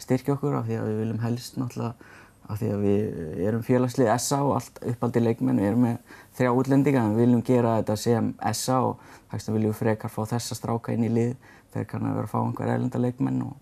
styrkja 0.00 0.34
okkur 0.36 0.58
af 0.58 0.66
því 0.66 0.78
að 0.78 0.90
við 0.90 1.00
viljum 1.04 1.22
helst 1.24 1.58
náttúrulega 1.58 2.10
af 2.50 2.58
því 2.58 2.70
að 2.74 2.84
við 2.84 3.42
erum 3.46 3.64
félagslið 3.64 4.10
SA 4.18 4.40
og 4.42 4.52
allt 4.56 4.80
uppaldi 4.92 5.22
leikmenn, 5.22 5.60
við 5.60 5.70
erum 5.70 5.84
með 5.86 6.16
þrjá 6.38 6.50
útlendinga 6.58 7.02
en 7.04 7.14
við 7.14 7.24
viljum 7.24 7.42
gera 7.46 7.76
þetta 7.78 7.96
sem 8.02 8.30
SA 8.58 8.78
og 8.88 9.04
þess 9.30 9.50
að 9.50 9.58
viljum 9.58 9.76
frekar 9.78 10.12
fá 10.12 10.20
þessa 10.34 10.58
stráka 10.58 10.94
inn 10.94 11.06
í 11.06 11.12
lið 11.12 11.34
þegar 11.72 11.90
kann 11.92 12.08
að 12.08 12.16
vera 12.18 12.28
að 12.28 12.32
fá 12.32 12.40
einhver 12.40 12.72
erlenda 12.74 13.02
leikmenn 13.02 13.42
og, 13.46 13.52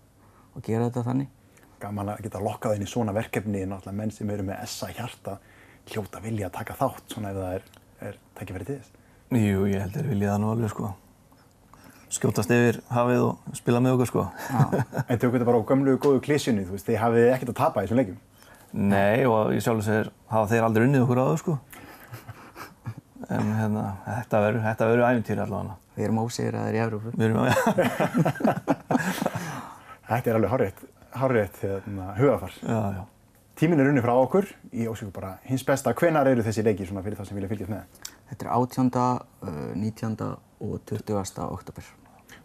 og 0.55 0.63
gera 0.65 0.87
þetta 0.89 1.05
þannig. 1.09 1.35
Gaman 1.79 2.13
að 2.15 2.23
geta 2.25 2.41
lokkað 2.43 2.77
inn 2.77 2.87
í 2.87 2.89
svona 2.89 3.15
verkefni, 3.15 3.61
náttúrulega 3.63 3.99
menn 4.01 4.15
sem 4.15 4.31
eru 4.33 4.47
með 4.47 4.63
SA 4.67 4.89
hjarta 4.95 5.37
hljóta 5.89 6.21
vilja 6.23 6.49
að 6.49 6.57
taka 6.57 6.77
þátt, 6.79 7.05
svona 7.13 7.33
ef 7.33 7.37
það 7.39 7.53
er, 7.59 7.69
er 8.09 8.17
tækifæri 8.39 8.67
til 8.67 8.79
þess. 8.79 8.97
Jú, 9.29 9.67
ég 9.69 9.85
held 9.85 9.95
þeir 9.95 10.09
vilja 10.09 10.33
það 10.33 10.41
nú 10.43 10.51
alveg 10.55 10.73
sko. 10.73 10.91
Skjótast 12.09 12.49
yfir 12.49 12.79
hafið 12.89 13.23
og 13.27 13.57
spila 13.57 13.81
með 13.85 13.95
okkur 13.99 14.09
sko. 14.09 14.23
En 15.05 15.19
tökum 15.21 15.35
þetta 15.35 15.45
bara 15.45 15.61
á 15.61 15.69
gömlu 15.69 15.93
góðu 16.01 16.23
klísjunni, 16.25 16.65
þú 16.65 16.73
veist, 16.73 16.87
þið 16.89 17.01
hafið 17.03 17.27
ekkert 17.35 17.51
að 17.53 17.59
tapa 17.59 17.83
í 17.83 17.85
þessum 17.85 18.01
leikjum. 18.01 18.17
Nei, 18.73 19.25
og 19.25 19.53
ég 19.55 19.61
sjálf 19.65 19.83
sér 19.85 20.09
hafa 20.29 20.47
þeir 20.51 20.63
aldrei 20.67 20.85
unnið 20.87 21.03
okkur 21.05 21.21
á 21.21 21.23
það 21.25 21.39
sko. 21.41 21.53
En 23.29 23.45
hérna, 23.59 23.83
þetta 24.05 24.37
verður, 24.41 24.61
þetta 24.65 24.87
verður 24.89 25.07
æfintýri 25.09 25.41
allavega. 25.43 25.73
Við 25.97 26.03
erum 26.07 26.21
ósigraðir 26.23 26.75
í 26.77 26.81
Evrópu. 26.85 27.09
Við 27.13 27.25
erum 27.27 27.39
að, 27.43 27.49
Þetta 30.09 30.25
er 30.31 30.35
alveg 30.39 30.51
hárrétt, 30.53 30.79
hárrétt 31.13 31.55
hérna, 31.61 32.05
hugafar. 32.17 32.53
já, 32.63 32.79
já. 32.97 33.03
Tíminn 33.59 33.81
er 33.83 33.89
unni 33.91 33.99
frá 34.01 34.13
okkur, 34.15 34.45
ég 34.71 34.87
ósöku 34.87 35.11
bara 35.11 35.33
hins 35.43 35.65
besta, 35.67 35.91
hvenar 35.93 36.27
eru 36.31 36.43
þessi 36.45 36.63
leiki 36.63 36.85
svona 36.87 37.03
fyrir 37.03 37.17
það 37.19 37.27
sem 37.27 37.35
vilja 37.37 37.49
fylgjast 37.51 37.73
með? 37.73 37.83
Þetta 38.29 38.45
er 38.45 38.51
18., 38.55 38.89
uh, 38.95 39.01
19. 39.75 40.15
og 40.63 40.79
20. 40.87 41.19
oktober. 41.49 41.83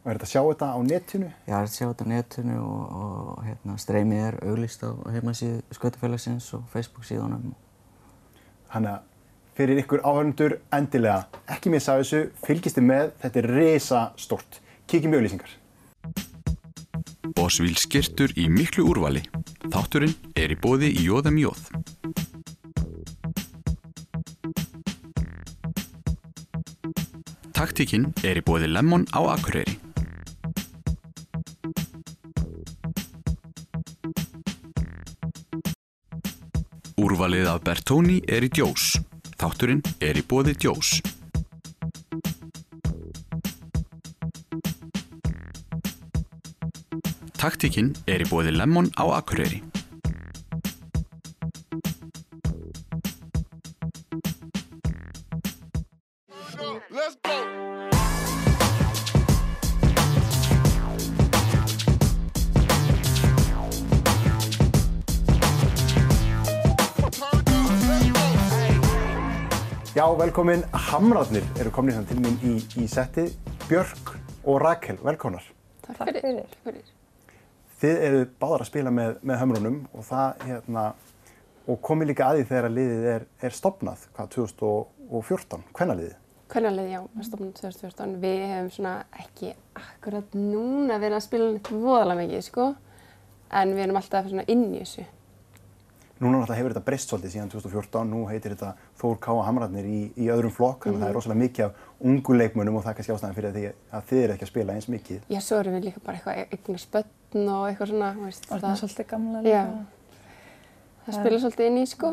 Og 0.05 0.11
er 0.13 0.19
þetta 0.19 0.27
að 0.27 0.33
sjá 0.35 0.41
þetta 0.45 0.67
á 0.69 0.79
netinu? 0.85 1.29
Ég 1.49 1.55
har 1.55 1.65
að 1.65 1.71
sjá 1.73 1.87
þetta 1.87 2.05
á 2.05 2.13
netinu 2.13 2.57
og, 2.61 2.81
og 3.01 3.45
hérna, 3.47 3.77
streymið 3.81 4.25
er 4.27 4.35
auglýst 4.45 4.83
á 4.85 4.93
heimasíðu 5.15 5.63
Skautafélagsins 5.73 6.49
og 6.59 6.67
Facebook 6.75 7.07
síðanum. 7.09 7.55
Þannig 8.75 8.91
að 8.99 9.07
fyrir 9.57 9.81
ykkur 9.81 10.03
áhörndur 10.05 10.59
endilega 10.77 11.41
ekki 11.55 11.73
missa 11.73 11.97
þessu, 12.03 12.21
fylgist 12.45 12.77
þið 12.77 12.87
með, 12.91 13.15
þetta 13.23 13.41
er 13.41 13.49
risa 13.55 14.03
stort. 14.21 14.61
Kíkjum 14.93 15.15
í 15.15 15.21
auðlýsingar. 15.23 15.55
Bosvíl 17.33 17.73
skirtur 17.81 18.35
í 18.37 18.45
miklu 18.53 18.85
úrvali. 18.91 19.25
Þátturinn 19.73 20.13
er 20.37 20.53
í 20.53 20.59
bóði 20.61 20.93
í 20.93 21.07
Jóðum 21.09 21.41
Jóð. 21.41 21.65
Taktíkinn 27.57 28.11
er 28.21 28.43
í 28.43 28.45
bóði 28.45 28.69
Lemon 28.69 29.09
á 29.17 29.25
Akureyri. 29.33 29.79
Úrvalið 37.25 37.47
af 37.49 37.63
Bertóni 37.65 38.19
er 38.29 38.45
í 38.45 38.51
djós. 38.53 38.99
Þátturinn 39.41 39.79
er 40.05 40.19
í 40.21 40.23
bóði 40.29 40.53
djós. 40.61 40.99
Taktíkinn 47.41 47.95
er 48.05 48.21
í 48.21 48.29
bóði 48.29 48.53
Lemon 48.53 48.93
á 49.01 49.09
Akureyri. 49.17 49.63
Velkomin. 70.19 70.63
Hamrarnir 70.73 71.45
eru 71.61 71.71
komin 71.75 71.95
hérna 71.95 72.09
til 72.09 72.21
mín 72.23 72.37
í, 72.45 72.55
í 72.83 72.87
setti. 72.91 73.27
Björk 73.67 74.13
og 74.45 74.61
Rakel, 74.63 74.99
velkonar. 75.03 75.47
Takk 75.85 76.03
fyrir. 76.05 76.43
Takk 76.53 76.69
fyrir. 76.69 76.93
Þið 77.83 78.03
eru 78.09 78.21
báðar 78.41 78.65
að 78.65 78.71
spila 78.71 78.93
með, 78.95 79.17
með 79.27 79.41
hömrunum 79.43 79.81
og 79.93 80.07
það, 80.07 80.45
hérna, 80.49 80.85
og 81.67 81.81
komið 81.85 82.13
líka 82.13 82.29
að 82.29 82.39
því 82.39 82.47
þegar 82.53 82.69
að 82.69 82.77
liðið 82.79 83.09
er, 83.15 83.27
er 83.49 83.57
stopnað, 83.59 84.05
hvað, 84.15 84.31
2014, 84.37 85.67
hvenna 85.75 85.99
liðið? 85.99 86.15
Kvennalið, 86.55 86.89
já, 86.93 87.01
var 87.17 87.27
stofnum 87.27 87.53
2014. 87.57 88.15
Við 88.23 88.41
hefum 88.53 88.71
svona 88.77 88.95
ekki 89.25 89.55
akkurat 89.81 90.39
núna 90.39 91.01
verið 91.03 91.19
að 91.19 91.27
spila 91.27 91.51
neitt 91.51 91.71
voðalega 91.73 92.21
mikið, 92.21 92.47
sko. 92.47 92.71
En 93.55 93.75
við 93.75 93.87
erum 93.89 93.99
alltaf 93.99 94.29
svona 94.31 94.45
inn 94.53 94.67
í 94.71 94.83
þessu. 94.85 95.07
Núna 96.21 96.39
náttúrulega 96.39 96.61
hefur 96.61 96.75
þetta 96.77 96.87
breyst 96.87 97.11
svolítið 97.11 97.33
síðan 97.35 97.51
2014, 97.57 98.13
nú 98.13 98.21
heitir 98.31 98.55
þetta 98.55 98.84
Þór 98.95 99.17
Ká 99.19 99.33
Hamrarnir 99.45 99.87
í, 99.91 100.01
í 100.17 100.29
öðrum 100.31 100.53
flokk, 100.55 100.85
þannig 100.87 101.01
að 101.01 101.03
það 101.03 101.09
er 101.11 101.17
rosalega 101.19 101.41
mikið 101.41 101.65
af 101.65 101.73
ungu 102.11 102.37
leikmönnum 102.39 102.77
og 102.79 102.85
það 102.85 102.91
er 102.93 102.97
kannski 103.01 103.15
ástæðan 103.15 103.35
fyrir 103.35 103.55
því 103.57 103.65
að 103.99 104.05
þið 104.11 104.21
eru 104.23 104.35
ekki 104.37 104.47
að 104.47 104.51
spila 104.53 104.77
eins 104.79 104.87
mikið. 104.93 105.25
Já, 105.35 105.41
svo 105.43 105.59
erum 105.59 105.75
við 105.75 105.85
líka 105.89 106.03
bara 106.07 106.21
eitthvað 106.21 106.55
eignar 106.55 106.83
spötn 106.85 107.49
og 107.51 107.65
eitthvað 107.69 107.91
svona, 107.91 108.11
þú 108.15 108.29
veist. 108.29 108.47
Orðin 108.51 108.65
það- 108.69 108.79
svolítið 108.85 109.09
gamla 109.11 109.43
Já. 109.43 109.63
líka. 109.65 109.85
það 111.07 111.19
spila 111.19 111.41
svolítið 111.43 111.67
inn 111.67 111.79
í 111.83 111.87
sko. 111.91 112.13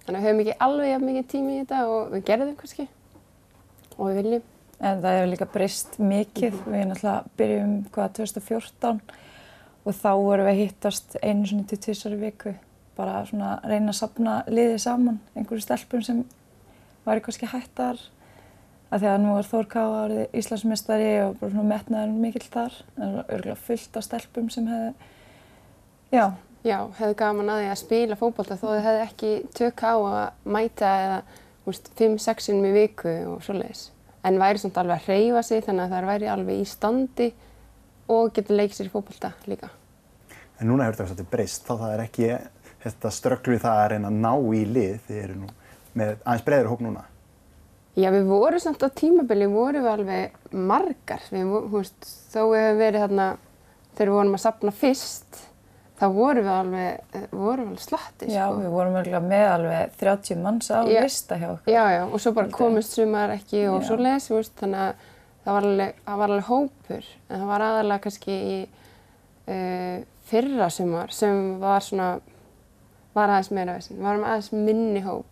Þannig 0.00 0.18
að 0.18 0.24
við 0.24 0.28
höfum 0.30 0.40
ekki 0.44 0.56
alveg 0.66 0.90
jafn 0.90 1.06
mikið 1.10 1.26
tími 1.30 1.54
í 1.54 1.60
þetta 1.64 1.80
og 1.94 2.10
við 2.16 2.24
gerðum 2.24 2.56
kannski 2.56 2.88
og 3.98 4.06
við 4.10 4.22
viljum. 4.22 4.42
En 4.80 5.02
það 5.02 5.16
hefur 5.20 5.30
líka 5.30 5.46
breyst 5.52 5.98
mikið. 6.00 6.52
Við 6.66 6.86
náttúrulega 6.90 7.24
byrjum 7.36 7.72
hvað 7.92 8.12
2014 8.18 9.00
og 9.84 9.94
þá 9.94 10.10
vorum 10.16 10.46
við 10.48 10.52
að 10.54 10.60
hittast 10.64 11.16
einu 11.22 11.46
svona 11.46 11.66
til 11.68 11.78
tvisar 11.78 12.12
í 12.16 12.20
viku. 12.20 12.54
Bara 13.00 13.22
svona 13.28 13.54
að 13.56 13.72
reyna 13.72 13.94
að 13.94 13.98
sapna 14.02 14.36
liðið 14.50 14.80
saman, 14.84 15.20
einhverju 15.32 15.64
stelpum 15.64 16.04
sem 16.04 16.20
væri 17.06 17.24
kannski 17.24 17.48
hættar. 17.48 18.02
Af 18.90 19.00
því 19.00 19.08
að 19.08 19.18
nú 19.22 19.38
er 19.38 19.48
Þór 19.48 19.70
Káa 19.70 19.96
árið 20.04 20.36
Íslandsmeistari 20.36 21.10
og 21.24 21.34
bara 21.40 21.54
svona 21.54 21.70
metnaður 21.70 22.14
mikill 22.20 22.46
þar. 22.50 22.78
Það 22.98 23.16
er 23.16 23.34
örgulega 23.38 23.64
fullt 23.64 23.98
af 23.98 24.06
stelpum 24.06 24.50
sem 24.52 24.68
hefði, 24.68 25.10
já, 26.12 26.24
Já, 26.60 26.90
hefðu 26.98 27.14
gaman 27.16 27.48
að 27.48 27.62
því 27.62 27.68
að 27.72 27.78
spila 27.80 28.16
fótbolta 28.20 28.56
þó 28.60 28.66
þau 28.66 28.82
hefðu 28.84 29.04
ekki 29.06 29.28
tök 29.56 29.80
á 29.80 29.94
að 29.96 30.50
mæta 30.52 30.90
eða 31.04 31.20
5-6 31.96 32.44
sinum 32.44 32.66
í 32.68 32.72
viku 32.74 33.12
og 33.30 33.38
svoleiðis. 33.46 33.86
En 34.28 34.36
væri 34.40 34.60
samt 34.60 34.76
alveg 34.76 34.98
að 34.98 35.06
hreyfa 35.06 35.42
sig 35.46 35.62
þannig 35.64 35.86
að 35.86 35.94
það 35.94 36.08
væri 36.10 36.28
alveg 36.28 36.60
í 36.60 36.66
standi 36.68 37.30
og 38.12 38.34
getur 38.36 38.58
leikið 38.58 38.76
sér 38.76 38.90
í 38.90 38.92
fótbolta 38.92 39.32
líka. 39.48 39.70
En 40.60 40.68
núna 40.68 40.90
hefur 40.90 41.08
þetta 41.08 41.28
breyst, 41.32 41.64
þá 41.64 41.72
það 41.72 41.94
er 41.94 42.04
ekki 42.04 42.28
þetta 42.84 43.12
strögglu 43.14 43.58
það 43.60 43.82
að 43.82 43.88
reyna 43.94 44.10
að 44.10 44.20
ná 44.24 44.32
í 44.56 44.64
lið, 44.64 44.96
þið 45.06 45.22
eru 45.24 45.38
nú 45.42 45.50
með 45.98 46.16
aðeins 46.24 46.46
breyður 46.46 46.70
hóp 46.72 46.84
núna. 46.86 47.04
Já, 47.98 48.08
við 48.14 48.26
vorum 48.30 48.62
samt 48.62 48.82
á 48.86 48.88
tímabili, 48.94 49.48
vorum 49.50 49.84
við 49.84 49.92
alveg 49.92 50.50
margar. 50.54 51.22
Við, 51.34 51.54
veist, 51.72 52.10
þó 52.30 52.42
við 52.52 52.62
hefum 52.62 52.82
verið 52.84 53.04
þarna, 53.04 53.28
þegar 53.98 54.12
við 54.12 54.18
vorum 54.20 54.36
að 54.38 54.44
sapna 54.44 54.74
fyrst, 54.80 55.40
þá 56.00 56.04
vorum 56.14 56.46
við 56.46 56.52
alveg, 56.54 57.00
eh, 57.12 57.24
vorum 57.34 57.64
við 57.66 57.72
alveg 57.74 57.84
slatti, 57.84 58.28
já, 58.30 58.44
sko. 58.46 58.60
við 58.62 58.74
vorum 58.76 58.98
örgulega 59.00 59.22
með 59.26 59.46
alveg 59.50 59.96
30 60.00 60.40
manns 60.44 60.70
á 60.70 60.80
Já. 60.88 61.00
lista 61.02 61.36
hjá 61.36 61.48
okkur. 61.50 61.72
Já, 61.74 61.82
já, 61.92 62.02
og 62.06 62.22
svo 62.22 62.32
bara 62.38 62.54
komist 62.54 62.96
sumar 62.96 63.34
ekki 63.34 63.66
og 63.68 63.82
Já. 63.82 63.86
svo 63.90 63.98
les, 64.00 64.30
veist, 64.30 64.54
þannig 64.62 64.80
að 64.86 64.94
það 65.44 65.52
var 65.58 65.68
alveg, 65.68 66.00
það 66.06 66.22
var 66.22 66.30
alveg 66.30 66.48
hópur, 66.48 67.10
en 67.28 67.40
það 67.40 67.46
var 67.50 67.66
aðalega 67.66 68.04
kannski 68.06 68.38
í 68.54 68.56
uh, 69.50 70.04
fyrra 70.30 70.70
sumar 70.70 71.12
sem 71.12 71.60
var 71.60 71.84
svona, 71.84 72.08
var 73.20 73.34
aðeins 73.34 73.52
meira 73.54 73.76
þessin, 73.78 73.98
við 73.98 74.08
varum 74.08 74.26
aðeins 74.30 74.50
minni 74.56 75.04
hóp. 75.04 75.26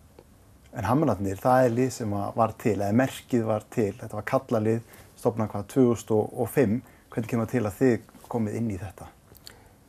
En 0.77 0.85
Hamrarnir, 0.85 1.39
það 1.41 1.65
er 1.65 1.71
lið 1.73 1.91
sem 1.95 2.11
að 2.13 2.35
var 2.37 2.51
til, 2.61 2.75
eða 2.77 2.97
merkið 2.99 3.47
var 3.47 3.63
til, 3.73 3.91
þetta 3.97 4.19
var 4.19 4.27
kallalið, 4.29 4.83
stofnað 5.17 5.49
hvað 5.53 5.65
2005. 5.73 6.75
Hvernig 7.09 7.31
kemur 7.31 7.49
það 7.49 7.55
til 7.55 7.65
að 7.65 7.79
þið 7.79 8.27
komið 8.29 8.59
inn 8.59 8.69
í 8.69 8.77
þetta? 8.77 9.09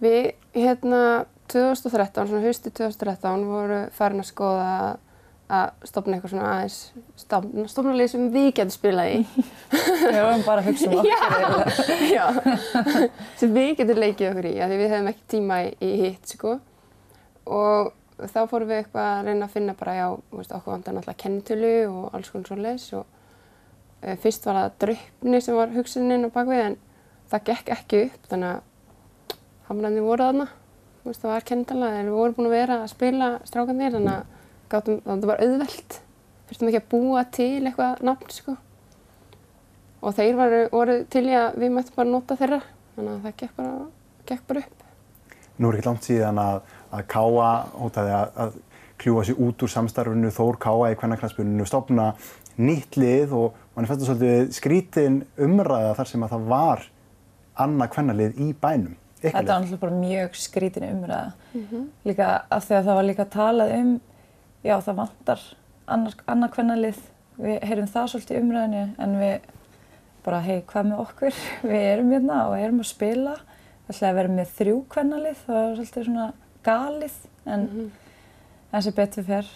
Við, 0.01 0.31
hérna, 0.57 1.03
2013, 1.53 2.31
svona 2.31 2.43
hausti 2.47 2.73
2013, 2.73 3.47
voru 3.51 3.81
farin 3.93 4.25
að 4.25 4.31
skoða 4.31 4.73
að 5.51 5.89
stopna 5.91 6.17
eitthvað 6.17 6.33
svona 6.33 6.51
aðeins, 6.55 6.79
stofna, 7.19 7.67
stofna 7.69 7.95
lið 7.99 8.11
sem 8.13 8.27
við 8.33 8.49
getum 8.55 8.73
spilað 8.75 9.13
í. 9.13 9.21
Við 10.15 10.19
vorum 10.23 10.45
bara 10.47 10.63
að 10.63 10.69
hugsa 10.71 10.89
um 10.89 10.99
okkur. 11.01 11.25
eiginlega. 11.27 12.11
Já, 12.15 12.27
sem 13.41 13.55
við 13.55 13.73
getum 13.81 14.01
leikið 14.01 14.29
okkur 14.31 14.49
í, 14.49 14.55
af 14.63 14.71
því 14.71 14.79
við 14.81 14.95
hefum 14.95 15.11
ekki 15.11 15.27
tíma 15.35 15.59
í, 15.67 15.73
í 15.83 15.91
hitt, 16.05 16.35
sko. 16.37 16.55
Og 17.51 17.93
þá 18.31 18.41
fórum 18.51 18.69
við 18.69 18.83
eitthvað 18.83 19.09
að 19.11 19.29
reyna 19.29 19.47
að 19.47 19.55
finna 19.55 19.75
bara, 19.79 19.97
já, 19.97 20.07
veist, 20.35 20.53
okkur 20.55 20.75
vantar 20.75 20.97
náttúrulega 20.97 21.23
kennitölu 21.23 21.75
og 21.89 22.15
alls 22.15 22.31
konar 22.33 22.51
svo 22.51 22.59
leis 22.61 22.87
og 22.97 23.05
uh, 24.05 24.17
fyrst 24.21 24.47
var 24.47 24.59
það 24.59 24.75
draupni 24.85 25.41
sem 25.45 25.57
var 25.57 25.73
hugsunin 25.75 26.29
á 26.29 26.31
bakvið 26.35 26.65
en 26.67 26.77
það 27.33 27.47
gekk 27.49 27.73
ekki 27.77 28.03
upp, 28.09 28.27
þannig 28.33 28.51
að 28.51 29.37
hamrandi 29.71 30.05
voru 30.05 30.27
þarna, 30.27 30.47
veist, 31.05 31.23
það 31.23 31.33
var 31.33 31.47
kennitala, 31.51 31.93
en 31.97 32.11
við 32.11 32.19
vorum 32.19 32.37
búin 32.39 32.51
að 32.51 32.57
vera 32.59 32.79
að 32.83 32.93
spila 32.93 33.31
strákanir, 33.49 33.95
þannig 33.97 34.17
að 34.17 34.51
gátum, 34.75 34.99
það 35.07 35.29
var 35.31 35.45
auðvelt, 35.47 36.01
fyrstum 36.51 36.71
ekki 36.71 36.83
að 36.83 36.91
búa 36.91 37.25
til 37.39 37.53
eitthvað 37.63 38.05
nafn, 38.07 38.35
sko. 38.35 38.57
Og 40.01 40.17
þeir 40.17 40.37
varu, 40.39 40.61
voru 40.73 41.01
til 41.13 41.27
í 41.29 41.35
að 41.37 41.59
við 41.61 41.75
mættum 41.77 41.99
bara 41.99 42.11
nota 42.11 42.37
þeirra 42.41 42.61
þannig 42.97 43.13
að 43.13 43.25
það 43.27 43.41
gekk 43.43 43.57
bara, 43.59 43.75
gekk 44.31 44.47
bara 44.49 44.63
upp. 44.65 44.80
Nú 45.61 45.71
er 45.71 45.79
ekki 45.79 45.89
langt 45.91 46.07
síðan 46.09 46.41
að, 46.41 46.61
að 46.97 47.07
Káa 47.13 47.51
hótaði 47.77 48.15
að, 48.17 48.31
að 48.45 48.55
kljúa 49.01 49.25
sér 49.25 49.41
út 49.45 49.65
úr 49.65 49.73
samstarfinu, 49.73 50.31
Þór 50.33 50.59
Káa 50.61 50.93
í 50.93 50.97
kvennaknarsbyrjunu, 51.01 51.67
stopna 51.69 52.15
nýtt 52.61 52.97
lið 53.01 53.35
og 53.37 53.61
mann 53.75 53.85
er 53.87 53.91
fæst 53.91 54.03
að 54.05 54.11
svolítið 54.11 54.51
skrítin 54.57 55.21
umræða 55.41 55.95
þar 55.99 56.11
sem 56.11 56.25
að 56.25 56.35
það 56.35 56.51
var 56.51 56.83
annað 57.61 57.93
kvennalið 57.95 58.41
í 58.41 58.51
bænum. 58.61 58.97
Ykkar 59.21 59.37
Þetta 59.37 59.53
var 59.53 59.63
náttúrulega 59.63 59.85
bara 59.85 60.01
mjög 60.01 60.37
skrítin 60.41 60.87
umræða. 60.89 61.33
Líka 62.09 62.29
af 62.49 62.67
því 62.67 62.77
að 62.79 62.87
það 62.89 62.99
var 62.99 63.09
líka 63.09 63.27
talað 63.35 63.73
um, 63.77 63.95
já 64.65 64.77
það 64.81 65.01
vantar 65.03 65.47
annar, 65.87 66.15
annar 66.27 66.53
kvennalið. 66.55 67.01
Við 67.41 67.59
heyrum 67.69 67.89
það 67.89 68.11
svolítið 68.13 68.37
í 68.37 68.43
umræðinu 68.45 68.85
en 69.01 69.17
við 69.21 69.51
bara, 70.25 70.41
hei, 70.45 70.59
hvað 70.69 70.91
með 70.91 71.03
okkur? 71.05 71.39
Við 71.71 71.87
erum 71.93 72.13
hérna 72.15 72.41
og 72.49 72.57
erum 72.59 72.83
að 72.83 72.91
spila. 72.91 73.37
Ætlaði 73.91 74.11
að 74.11 74.21
vera 74.21 74.37
með 74.37 74.55
þrjú 74.59 74.77
kvennalið, 74.95 75.43
það 75.47 75.61
var 75.61 75.75
svolítið 75.77 76.07
svona 76.07 76.29
galið 76.67 77.19
en 77.51 77.67
en 78.71 78.85
sem 78.85 78.95
betur 78.95 79.27
fer 79.27 79.51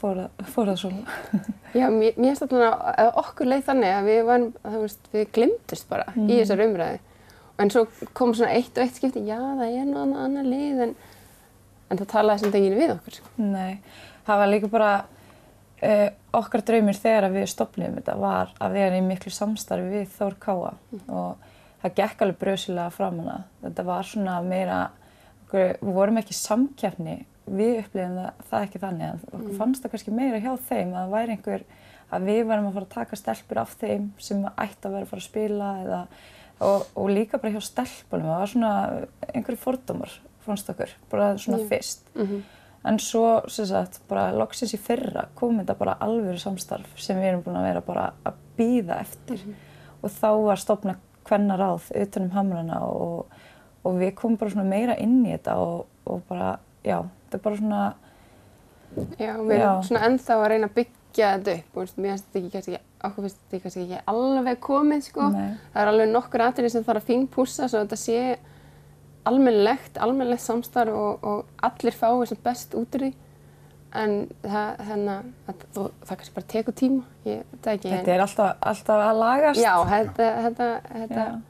fór, 0.00 0.24
fór 0.54 0.70
það 0.72 0.80
svona. 0.84 1.18
Já, 1.80 1.86
mér 1.92 2.16
finnst 2.16 2.44
þarna 2.46 2.72
að 2.94 3.12
okkur 3.22 3.50
leið 3.50 3.64
þannig 3.68 3.94
að 3.94 4.08
við 4.08 4.20
varum, 4.30 4.50
við 5.12 5.30
glimtust 5.36 5.88
bara 5.90 6.08
í 6.16 6.32
þessar 6.32 6.64
umræði. 6.64 7.00
En 7.60 7.72
svo 7.72 7.84
kom 8.16 8.32
svona 8.32 8.56
eitt 8.56 8.72
og 8.78 8.86
eitt 8.86 8.96
skipti, 8.96 9.20
já 9.28 9.36
það 9.36 9.66
er 9.68 9.84
nú 9.84 9.98
annað 10.00 10.22
annar 10.24 10.46
lið 10.48 10.78
en, 10.86 10.92
en 11.92 11.98
það 12.00 12.08
talaði 12.14 12.40
sem 12.40 12.54
deginu 12.54 12.78
við 12.78 12.92
okkur. 12.94 13.18
Nei, 13.36 13.74
það 14.24 14.40
var 14.40 14.48
líka 14.48 14.70
bara 14.72 14.92
uh, 15.04 16.06
okkar 16.40 16.64
draumir 16.70 16.96
þegar 16.96 17.28
við 17.34 17.50
stopnum 17.52 17.98
þetta 17.98 18.16
var 18.22 18.54
að 18.56 18.78
vera 18.78 18.96
í 18.96 19.04
miklu 19.04 19.34
samstarfi 19.36 19.92
við 19.92 20.08
Þór 20.16 20.38
Káa 20.40 20.72
og 21.12 21.49
það 21.82 21.96
gekk 22.00 22.24
alveg 22.24 22.40
bröðsilega 22.40 22.94
fram 22.94 23.20
hana. 23.22 23.36
Þetta 23.64 23.84
var 23.88 24.08
svona 24.08 24.38
meira, 24.46 24.78
okkur, 25.44 25.76
við 25.80 25.98
vorum 26.00 26.20
ekki 26.20 26.36
samkjafni, 26.36 27.18
við 27.50 27.80
upplifum 27.82 28.18
það, 28.20 28.42
það 28.50 28.66
ekki 28.66 28.82
þannig 28.84 29.06
en 29.08 29.22
okkur 29.30 29.54
fannst 29.58 29.84
það 29.84 29.94
kannski 29.94 30.14
meira 30.14 30.42
hjá 30.42 30.52
þeim 30.68 30.92
að 30.92 31.00
það 31.00 31.14
væri 31.16 31.36
einhver, 31.36 31.64
að 32.10 32.28
við 32.30 32.42
varum 32.50 32.68
að 32.68 32.76
fara 32.76 32.86
að 32.88 32.94
taka 32.94 33.18
stelpur 33.18 33.62
af 33.62 33.74
þeim 33.80 34.06
sem 34.22 34.44
ætti 34.50 34.86
að 34.86 34.94
vera 34.96 35.06
að 35.06 35.10
fara 35.10 35.24
að 35.24 35.26
spila 35.26 35.70
eða, 35.84 36.00
og, 36.68 36.86
og 37.00 37.10
líka 37.10 37.40
bara 37.42 37.54
hjá 37.56 37.64
stelpunum, 37.66 38.30
það 38.30 38.40
var 38.44 38.52
svona 38.54 38.72
einhverju 39.34 39.62
fordómar 39.64 40.16
fannst 40.44 40.70
okkur, 40.72 40.94
bara 41.10 41.32
svona 41.38 41.58
fyrst. 41.70 42.06
En 42.88 42.96
svo, 43.02 43.42
sem 43.52 43.66
sagt, 43.68 43.98
bara 44.08 44.30
loksins 44.32 44.72
í 44.72 44.78
fyrra 44.80 45.26
kom 45.36 45.58
þetta 45.60 45.74
bara 45.76 45.98
alvöru 46.00 46.38
samstarf 46.40 46.94
sem 46.96 47.18
við 47.20 47.28
erum 47.28 47.42
búin 47.44 47.58
að 47.60 47.66
vera 47.68 47.82
bara 47.84 48.06
að 48.24 48.38
býða 48.56 49.00
eftir. 49.02 49.42
Og 50.00 50.08
þá 50.14 50.30
var 50.46 50.62
stofna 50.62 50.94
kvennaráð 51.30 51.88
utanum 52.02 52.34
hamrana 52.34 52.82
og, 52.90 53.40
og 53.86 53.98
við 54.02 54.14
komum 54.18 54.36
bara 54.40 54.52
svona 54.52 54.68
meira 54.68 54.98
inn 55.00 55.22
í 55.24 55.32
þetta 55.32 55.56
og, 55.62 55.86
og 56.10 56.22
bara, 56.28 56.56
já, 56.84 56.98
þetta 57.00 57.38
er 57.38 57.44
bara 57.46 57.60
svona, 57.62 57.82
Já, 59.20 59.36
við 59.38 59.54
erum 59.54 59.60
Já. 59.60 59.82
svona 59.86 60.06
ennþá 60.08 60.36
að 60.36 60.48
reyna 60.50 60.68
að 60.68 60.76
byggja 60.80 61.28
þetta 61.36 61.52
upp, 61.54 61.74
veist, 61.78 61.98
mér 61.98 62.10
finnst 62.10 62.24
þetta 62.26 62.40
ekki 62.40 62.52
kannski, 62.56 62.80
okkur 63.06 63.26
finnst 63.26 63.42
þetta 63.42 63.62
kannski 63.64 63.82
ekki 63.84 64.00
alveg 64.12 64.62
komið, 64.66 65.04
sko. 65.06 65.28
Nei. 65.34 65.50
Það 65.74 65.82
er 65.82 65.90
alveg 65.92 66.10
nokkur 66.10 66.44
atriði 66.46 66.72
sem 66.74 66.86
þarf 66.88 67.02
að 67.02 67.10
fínpússa 67.12 67.68
svo 67.70 67.82
þetta 67.84 67.98
sé 68.00 68.18
almennlegt, 69.30 70.00
almennlegt 70.02 70.42
samstarf 70.42 70.96
og, 70.96 71.26
og 71.26 71.66
allir 71.70 71.96
fái 71.96 72.26
sem 72.30 72.40
best 72.42 72.74
út 72.78 72.98
úr 72.98 73.06
því. 73.06 73.12
En 73.92 74.12
það, 74.44 74.82
hérna, 74.86 75.14
það, 75.46 75.62
það, 75.74 75.86
það 76.06 76.18
kannski 76.20 76.34
bara 76.36 76.46
tekur 76.52 76.74
tíma, 76.78 77.02
ég 77.26 77.40
veit 77.50 77.62
það 77.64 77.72
ekki. 77.74 77.90
þetta 77.90 78.12
er 78.14 78.20
alltaf, 78.22 78.50
alltaf 78.70 79.00
að 79.02 79.16
lagast. 79.18 79.60
Já, 79.60 79.72
þetta, 79.90 80.28
þetta, 80.44 80.68
þetta 80.92 81.24
Já. 81.24 81.40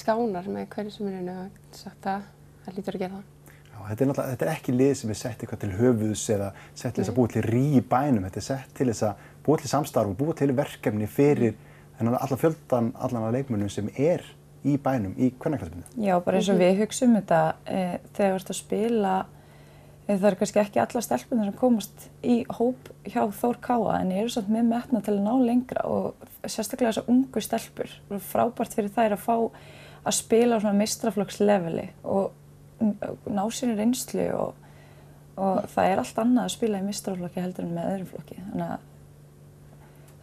skánar 0.00 0.48
með 0.48 0.68
hverju 0.72 0.94
sem 0.94 1.10
er 1.10 1.18
að 1.34 1.42
sagt 1.76 2.00
það, 2.06 2.22
það 2.64 2.78
lítur 2.78 2.96
að 2.96 3.04
gera 3.04 3.18
það. 3.18 3.26
Já, 3.72 3.76
þetta, 3.90 4.00
er 4.04 4.08
náttúrulega- 4.12 4.30
þetta 4.32 4.46
er 4.46 4.52
ekki 4.54 4.76
lið 4.78 4.94
sem 5.02 5.10
er 5.10 5.14
sett 5.20 5.38
eitthvað 5.44 5.60
til 5.60 5.72
höfuðs 5.82 6.24
eða 6.36 6.48
sett 6.74 6.94
til 6.94 7.04
þess 7.04 7.12
að 7.12 7.18
búa 7.18 7.28
til 7.28 7.42
rí 7.42 7.64
í 7.76 7.82
bænum. 7.92 8.24
Þetta 8.24 8.40
er 8.40 8.48
sett 8.48 8.74
til 8.74 8.86
þess 8.88 9.02
að 9.02 9.14
búa 9.44 9.58
til 9.58 9.68
samstarf 9.68 10.08
og 10.08 10.16
búa 10.16 10.34
til 10.38 10.52
verkefni 10.56 11.06
fyrir 11.08 11.54
þennan 11.98 12.16
allan 12.22 12.38
fjöldan 12.40 12.92
allan 12.96 13.28
að 13.28 13.36
leikmönnum 13.36 13.70
sem 13.70 13.90
er 13.98 14.24
í 14.64 14.78
bænum 14.78 15.12
í 15.18 15.28
kvennaknarsbyrjunu. 15.36 15.84
Já, 16.06 16.16
bara 16.24 16.38
eins 16.38 16.48
og 16.48 16.56
við 16.56 16.78
hugsaum 16.80 17.16
þetta 17.20 17.54
e, 17.66 17.98
þegar 18.14 18.32
þú 18.32 18.40
ert 18.40 18.52
að 18.54 18.60
spila 18.62 19.14
það 20.08 20.28
er 20.28 20.36
kannski 20.40 20.60
ekki 20.62 20.82
alla 20.82 21.02
stelpunar 21.04 21.48
sem 21.48 21.58
komast 21.58 22.06
í 22.26 22.40
hóp 22.58 22.90
hjá 23.06 23.22
Þór 23.38 23.60
Káa 23.62 24.00
en 24.00 24.12
ég 24.14 24.24
eru 24.24 24.34
samt 24.34 24.50
með 24.52 24.70
metna 24.72 25.02
til 25.04 25.14
að 25.14 25.24
ná 25.26 25.46
lengra 25.46 25.84
og 25.88 26.24
sérstaklega 26.42 26.90
þessar 26.92 27.10
ungu 27.12 27.44
stelpur 27.44 27.92
er 28.10 28.24
frábært 28.32 28.74
fyrir 28.76 28.94
þær 28.94 29.16
að 29.16 29.24
fá 29.26 29.36
að 30.02 30.16
spila 30.18 30.58
á 30.58 30.62
svona 30.62 30.80
mistraflokksleveli 30.80 31.88
og 32.02 32.32
ná 33.30 33.44
sér 33.54 33.76
í 33.76 33.78
reynslu 33.78 34.26
og, 34.34 34.56
og 35.38 35.68
það 35.70 35.90
er 35.92 36.02
allt 36.02 36.24
annað 36.24 36.48
að 36.48 36.56
spila 36.56 36.80
í 36.82 36.88
mistraflokki 36.88 37.44
heldur 37.44 37.68
en 37.68 37.76
með 37.76 37.92
öðrum 37.92 38.10
flokki. 38.10 38.40
Þannig 38.48 38.72
að 38.72 38.88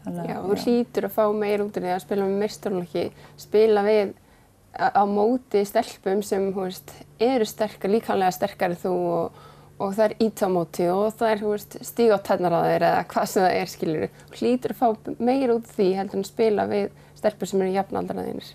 þannig 0.04 0.32
Já, 0.32 0.40
þú 0.44 0.58
hlýtur 0.64 1.08
að 1.08 1.16
fá 1.16 1.24
meir 1.36 1.64
út 1.64 1.78
úr 1.78 1.86
því 1.86 1.94
að 1.94 2.04
spila 2.06 2.26
með 2.26 2.42
meistarlokki, 2.44 3.06
spila 3.40 3.86
við 3.88 4.14
á 4.80 5.04
móti 5.10 5.64
stelpum 5.66 6.22
sem 6.26 6.50
veist, 6.56 6.94
eru 7.22 7.48
sterkar, 7.48 7.92
líkanlega 7.92 8.36
sterkar 8.36 8.76
þú 8.80 8.94
og, 9.12 9.40
og 9.80 9.94
það 9.96 10.06
er 10.06 10.16
ít 10.26 10.42
á 10.44 10.48
móti 10.52 10.88
og 10.92 11.14
það 11.20 11.34
er, 11.34 11.42
þú 11.42 11.52
veist, 11.54 11.78
stíg 11.88 12.12
á 12.12 12.20
tennar 12.30 12.56
á 12.56 12.62
þeir 12.68 12.86
eða 12.90 13.04
hvað 13.14 13.30
sem 13.32 13.46
það 13.46 13.58
er, 13.60 13.70
skilur 13.74 14.08
hlýtur 14.36 14.74
að 14.76 14.80
fá 14.80 15.14
meira 15.20 15.56
út 15.56 15.70
því 15.76 15.88
heldur 15.98 16.20
en 16.20 16.26
að 16.26 16.32
spila 16.34 16.66
við 16.70 16.90
stelpur 17.20 17.52
sem 17.52 17.64
eru 17.64 17.76
jafnaldraðinir. 17.78 18.50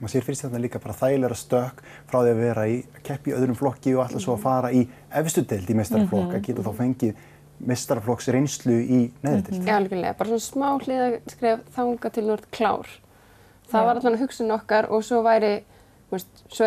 maður 0.00 0.12
sér 0.14 0.26
fyrst 0.26 0.44
þetta 0.44 0.60
líka 0.60 0.80
bara 0.82 0.96
þægilega 0.98 1.38
stökk 1.38 1.84
frá 2.10 2.18
því 2.18 2.32
að 2.32 2.42
vera 2.42 2.64
í 2.68 2.80
að 2.82 3.04
keppa 3.06 3.30
í 3.30 3.36
öðrum 3.36 3.58
flokki 3.58 3.94
og 3.94 4.02
alltaf 4.04 4.24
svo 4.24 4.34
að 4.34 4.42
fara 4.42 4.72
í 4.74 4.82
efstu 5.22 5.44
deild 5.46 5.70
í 5.70 5.78
meistaraflokk 5.78 6.34
að 6.34 6.44
geta 6.48 6.66
þá 6.66 6.72
fengið 6.80 7.22
meistaraflokks 7.64 8.28
reynslu 8.34 8.74
í 8.74 9.00
neðri 9.22 9.44
deild. 9.46 9.68
Já, 9.68 9.76
algjörlega, 9.78 10.16
bara 10.18 10.32
svona 10.32 10.44
smá 10.44 10.68
hliðaskref 10.82 11.62
þanga 11.76 12.10
til 12.16 12.26
núrt 12.26 12.48
klár. 12.54 12.90
Það 13.70 13.86
var 13.88 14.00
allan 14.00 14.20
hugsun 14.20 14.54
okkar 14.54 14.90
og 14.92 15.04
svo 15.06 15.22
væri, 15.24 15.54
veist, 16.12 16.42
svo 16.52 16.66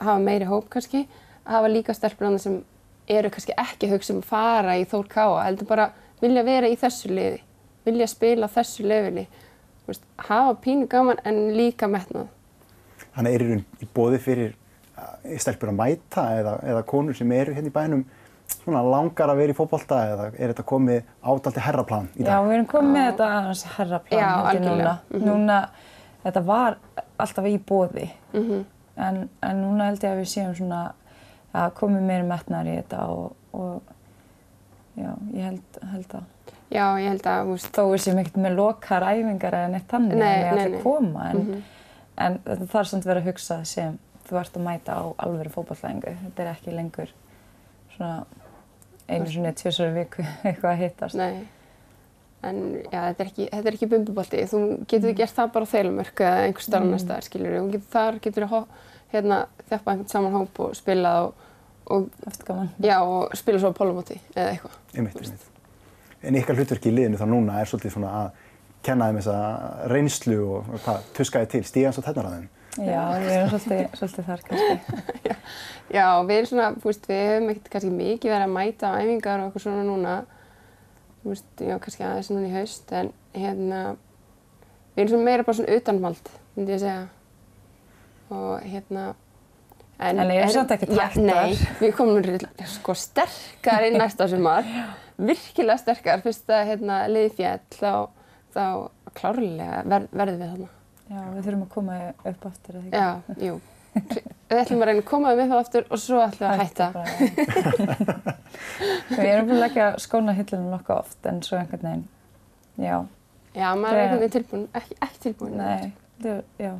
eru 0.00 0.08
hafa 0.08 0.22
meiri 0.24 0.48
hóp 0.48 0.68
kannski, 0.72 1.04
að 1.44 1.52
hafa 1.56 1.70
líka 1.72 1.94
stelpur 1.94 2.26
þarna 2.26 2.40
sem 2.42 2.58
eru 3.10 3.30
kannski 3.30 3.56
ekki 3.58 3.90
hugsa 3.90 4.14
um 4.14 4.20
að 4.22 4.28
fara 4.30 4.76
í 4.78 4.84
Þór 4.88 5.08
Káa, 5.10 5.44
heldur 5.48 5.68
bara 5.68 5.90
vilja 6.20 6.44
vera 6.46 6.68
í 6.70 6.76
þessu 6.78 7.10
liði, 7.10 7.40
vilja 7.86 8.06
spila 8.10 8.48
þessu 8.48 8.86
leveli, 8.86 9.26
þú 9.82 9.92
veist, 9.92 10.04
hafa 10.28 10.54
pínu 10.64 10.88
gaman 10.90 11.20
en 11.24 11.42
líka 11.56 11.88
metnað. 11.90 12.28
Þannig 13.16 13.34
er 13.34 13.42
í 13.44 13.50
raun 13.50 13.64
í 13.82 13.88
bóði 13.96 14.20
fyrir 14.22 14.54
uh, 14.54 15.36
stelpur 15.40 15.72
að 15.72 15.78
mæta 15.80 16.26
eða, 16.38 16.56
eða 16.62 16.82
konur 16.86 17.16
sem 17.18 17.32
eru 17.32 17.54
hérna 17.56 17.72
í 17.72 17.74
bænum 17.74 18.04
svona 18.50 18.82
langar 18.82 19.30
að 19.30 19.40
vera 19.42 19.54
í 19.54 19.56
fótbolta 19.56 19.98
eða 20.10 20.24
er 20.34 20.50
þetta 20.52 20.64
komið 20.66 21.02
ádaldi 21.22 21.62
herraplan 21.64 22.08
í 22.16 22.24
Já, 22.24 22.28
dag? 22.32 22.46
við 22.48 22.56
erum 22.56 22.66
komið 22.70 22.92
með 22.96 23.06
þetta 23.10 23.28
aðeins 23.36 23.64
herraplan 23.76 24.20
Já, 24.20 24.26
ég 24.30 24.34
núna. 24.34 24.50
algjörlega. 24.50 24.94
Núna, 25.26 25.58
þetta 26.24 26.42
var 26.46 26.78
alltaf 27.24 27.46
í 27.50 27.56
bóði 27.70 28.06
en, 29.00 29.22
en 29.46 29.62
núna 29.62 29.90
held 29.90 30.04
ég 30.04 30.14
að 30.14 30.20
við 30.22 30.30
séum 30.32 30.56
svona 30.58 30.82
að 31.56 31.72
komið 31.80 32.06
meiri 32.06 32.26
metnar 32.28 32.68
í 32.68 32.76
þetta 32.78 33.06
og, 33.10 33.32
og 33.56 33.94
já, 34.98 35.10
ég 35.34 35.48
held, 35.48 35.80
held 35.94 36.20
að 36.20 36.28
Já, 36.70 36.84
ég 37.02 37.08
held 37.10 37.24
að, 37.26 37.48
veist, 37.48 37.72
þó 37.74 37.82
við 37.90 38.02
séum 38.04 38.20
ekkert 38.20 38.36
með 38.38 38.52
lokar 38.60 39.02
æfingar 39.02 39.56
eða 39.58 39.70
neitt 39.72 39.88
þannig 39.90 40.20
Nei, 40.20 40.26
að 40.28 40.42
nei, 40.44 40.50
allir 40.50 40.74
nei. 40.76 40.82
koma 40.84 41.24
en, 41.32 41.40
en 42.14 42.36
þetta 42.44 42.68
þarf 42.70 42.90
samt 42.92 43.06
að 43.06 43.10
vera 43.10 43.22
að 43.24 43.30
hugsa 43.32 43.56
sem 43.66 43.96
þú 44.28 44.38
ert 44.38 44.58
að 44.60 44.66
mæta 44.68 44.94
á 44.94 45.02
alvöru 45.24 45.50
fótballlæðingu 45.56 46.12
þetta 46.20 46.44
er 46.44 46.50
ekki 46.52 46.76
lengur 46.76 47.10
svona 47.96 48.20
einu 49.10 49.32
svona 49.32 49.54
tjósar 49.58 49.90
viku 49.96 50.22
eitthvað 50.46 50.70
að 50.70 50.84
hittast 50.84 51.18
Nei, 51.18 51.42
en 52.46 52.62
já, 52.86 53.00
þetta 53.08 53.24
er 53.24 53.32
ekki, 53.32 53.48
þetta 53.50 53.70
er 53.72 53.76
ekki 53.76 53.88
bumbubolti. 53.90 54.44
Þú 54.48 54.60
getur 54.88 55.16
gert 55.18 55.34
það 55.36 55.50
bara 55.56 55.66
á 55.68 55.72
þeilumörk 55.74 56.22
eða 56.24 56.46
einhver 56.46 56.64
starf 56.64 56.86
mm. 56.86 56.94
næsta, 56.94 57.18
skiljur. 57.26 57.56
Þú 57.58 57.74
getur 57.74 57.90
þar, 57.96 58.20
getur 58.24 58.46
þú 58.46 58.62
hérna, 59.12 59.44
þjappa 59.68 59.94
einhvern 59.94 60.12
saman 60.12 60.36
hóp 60.36 60.60
og 60.64 60.76
spilað 60.78 61.30
og, 61.30 61.48
og, 61.90 62.06
já, 62.82 62.96
og 63.00 63.34
spila 63.38 63.62
svo 63.62 63.72
á 63.72 63.78
pólumóti 63.78 64.20
eða 64.34 64.52
eitthvað. 64.52 64.78
Einmitt, 64.94 65.18
einmitt. 65.20 65.48
En 66.20 66.36
ykkar 66.36 66.58
hlutverki 66.58 66.90
í 66.90 66.94
liðinu 66.94 67.20
þá 67.20 67.26
núna 67.30 67.60
er 67.60 67.68
svolítið 67.70 67.94
svona 67.96 68.14
að 68.20 68.46
kenna 68.84 69.08
þeim 69.08 69.20
þessa 69.20 69.36
reynslu 69.92 70.40
og 70.56 70.72
hvað 70.84 71.12
tuskaði 71.16 71.52
til, 71.54 71.62
stíðans 71.68 72.00
og 72.00 72.06
tennar 72.06 72.28
að 72.28 72.36
þeim. 72.38 72.48
Já, 72.78 73.00
við 73.18 73.32
erum 73.34 73.48
svolítið, 73.50 73.80
svolítið 73.98 74.28
þar 74.28 74.42
kannski. 74.46 75.36
Já, 75.90 76.04
við 76.22 76.36
erum 76.36 76.50
svona, 76.52 76.68
þú 76.76 76.90
veist, 76.90 77.08
við 77.10 77.22
höfum 77.26 77.48
ekkert 77.50 77.72
kannski 77.72 77.90
mikið 77.96 78.34
verið 78.34 78.46
að 78.46 78.54
mæta 78.54 78.92
á 78.94 78.98
æfingar 79.00 79.40
og 79.40 79.48
eitthvað 79.48 79.64
svona 79.64 79.86
núna. 79.88 80.12
Þú 81.20 81.32
veist, 81.32 81.48
já, 81.66 81.74
kannski 81.82 82.06
aðeins 82.06 82.30
núna 82.30 82.46
í 82.46 82.52
haust, 82.54 82.92
en 82.94 83.10
hérna, 83.34 83.80
við 84.94 85.02
erum 85.02 85.12
svona 85.14 85.26
meira 85.26 85.46
bara 85.48 85.58
svona 85.58 85.80
utanmald, 85.80 86.30
myndi 86.54 86.76
ég 86.76 86.84
segja. 86.84 87.02
Og 88.30 88.62
hérna, 88.62 89.10
En 90.00 90.16
erum 90.22 90.48
samt 90.48 90.70
ekkert 90.72 90.94
Já, 90.96 91.02
hættar. 91.12 91.24
Nei, 91.28 91.56
við 91.80 91.90
komum 91.98 92.24
sko 92.72 92.94
sterkar 92.96 93.84
inn 93.84 93.98
næsta 94.00 94.28
sumar, 94.32 94.64
virkilega 95.30 95.76
sterkar, 95.82 96.22
fyrst 96.24 96.48
að 96.56 96.70
hérna 96.70 97.02
liði 97.12 97.34
fjall, 97.36 97.60
þá, 97.74 97.92
þá 98.54 98.64
klárlega 99.18 99.82
ver, 99.92 100.06
verðum 100.14 100.40
við 100.40 100.54
þarna. 100.54 100.70
Já, 101.10 101.20
við 101.34 101.44
þurfum 101.44 101.66
að 101.66 101.70
koma 101.74 101.98
upp 102.30 102.48
aftur 102.48 102.80
eða 102.80 102.86
ekki. 102.86 102.96
Já, 102.96 103.46
jú. 103.50 103.60
Við 104.50 104.60
ætlum 104.62 104.82
að 104.84 104.88
reyna 104.88 105.02
að 105.02 105.08
koma 105.10 105.30
við 105.34 105.48
það 105.50 105.60
aftur 105.64 105.86
og 105.90 106.00
svo 106.00 106.20
ætlum 106.22 106.44
við 106.46 106.50
að 106.50 106.60
hætta. 106.64 106.86
við 109.20 109.30
erum 109.34 109.48
búin 109.48 109.56
að 109.58 109.64
leggja 109.66 109.88
skóna 110.00 110.36
hillunum 110.38 110.76
nokkuð 110.76 111.00
oft 111.02 111.26
en 111.28 111.42
svo 111.44 111.58
einhvern 111.58 111.88
veginn, 111.90 112.04
já, 112.80 112.94
Já, 113.50 113.66
maður 113.74 113.96
er 113.98 114.04
einhvern 114.04 114.22
veginn 114.22 114.36
tilbúin, 114.38 114.68
ekki, 114.78 114.96
ekki 115.02 115.24
tilbúin. 115.26 115.58
nei, 115.58 115.90
já, 116.62 116.76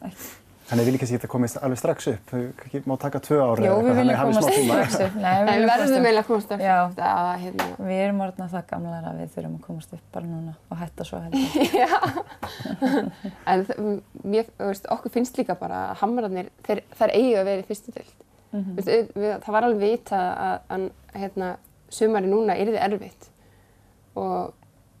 ekki. 0.00 0.32
Þannig 0.64 0.86
vil 0.86 0.94
ég 0.94 1.00
kannski 1.02 1.16
geta 1.18 1.28
komist 1.28 1.58
alveg 1.60 1.76
strax 1.80 2.06
upp, 2.08 2.30
þau 2.30 2.44
kannski 2.60 2.80
má 2.88 2.94
taka 3.02 3.20
tvö 3.20 3.40
ára 3.44 3.66
Jú, 3.66 3.74
við 3.84 3.98
viljum 3.98 4.16
hafi 4.16 4.30
komast 4.30 4.46
smá 4.46 4.54
tíma. 4.54 5.10
Nei, 5.20 5.34
En 5.52 5.60
við 5.60 5.66
verðum 5.68 6.06
eiginlega 6.06 6.22
að 6.22 6.28
komast 6.30 6.54
upp. 6.54 6.64
Já. 6.64 6.76
Að, 7.08 7.28
hérna, 7.42 7.66
Við 7.90 8.00
erum 8.06 8.22
orðna 8.24 8.46
það 8.54 8.64
gamlar 8.70 9.08
að 9.10 9.20
við 9.20 9.34
þurfum 9.34 9.58
að 9.58 9.66
komast 9.66 9.92
upp 9.98 10.06
bara 10.16 10.30
núna 10.30 10.54
og 10.70 10.80
hætta 10.80 11.06
svo 11.08 11.20
heldur. 11.26 11.68
já. 11.82 11.92
en 13.52 13.66
mér, 14.24 14.48
þú 14.56 14.70
veist, 14.70 14.88
okkur 14.96 15.14
finnst 15.18 15.40
líka 15.42 15.58
bara 15.60 15.82
að 15.90 16.00
hamrarnir, 16.00 16.50
þeir, 16.64 16.82
þær 16.96 17.14
eigi 17.20 17.36
að 17.42 17.48
vera 17.50 17.64
í 17.64 17.68
fyrstu. 17.68 18.08
Mhm. 18.54 18.64
Þú 18.64 18.76
veist, 18.80 19.14
við, 19.20 19.30
það 19.44 19.56
var 19.58 19.68
alveg 19.68 19.84
vitað 19.84 20.28
að, 20.48 20.58
að 20.78 20.90
hérna, 21.20 21.54
sumari 21.92 22.30
núna 22.30 22.56
yrði 22.58 22.80
erfitt 22.82 23.28
og, 24.16 24.54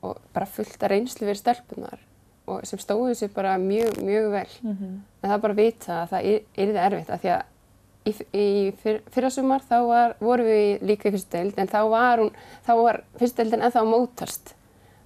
og 0.04 0.18
bara 0.34 0.48
fullt 0.50 0.82
að 0.82 0.92
reynslu 0.92 1.24
fyrir 1.24 1.40
stelpunar 1.40 2.02
og 2.46 2.64
sem 2.68 2.78
stóðu 2.78 3.14
sér 3.16 3.30
bara 3.34 3.56
mjög, 3.58 3.98
mjög 4.04 4.30
vel. 4.34 4.48
Mhm. 4.62 4.90
En 5.22 5.30
það 5.30 5.34
er 5.38 5.42
bara 5.46 5.54
að 5.54 5.62
vita 5.62 5.98
að 6.02 6.08
það 6.10 6.24
yr- 6.30 6.44
yrði 6.64 6.82
erfitt 6.86 7.10
af 7.10 7.22
því 7.22 7.30
að 7.34 7.42
í, 8.04 8.12
í 8.36 8.72
fyr, 8.82 8.98
fyrra 9.14 9.30
sumar 9.32 9.62
þá 9.64 9.76
var, 9.88 10.14
vorum 10.20 10.46
við 10.46 10.82
líka 10.84 11.08
í 11.08 11.14
fyrstu 11.14 11.30
deild 11.38 11.58
en 11.58 11.68
þá 11.72 11.80
var, 11.88 12.24
var 12.68 13.00
fyrstu 13.18 13.36
deildin 13.42 13.62
ennþá 13.64 13.80
að 13.80 13.90
mótast. 13.94 14.54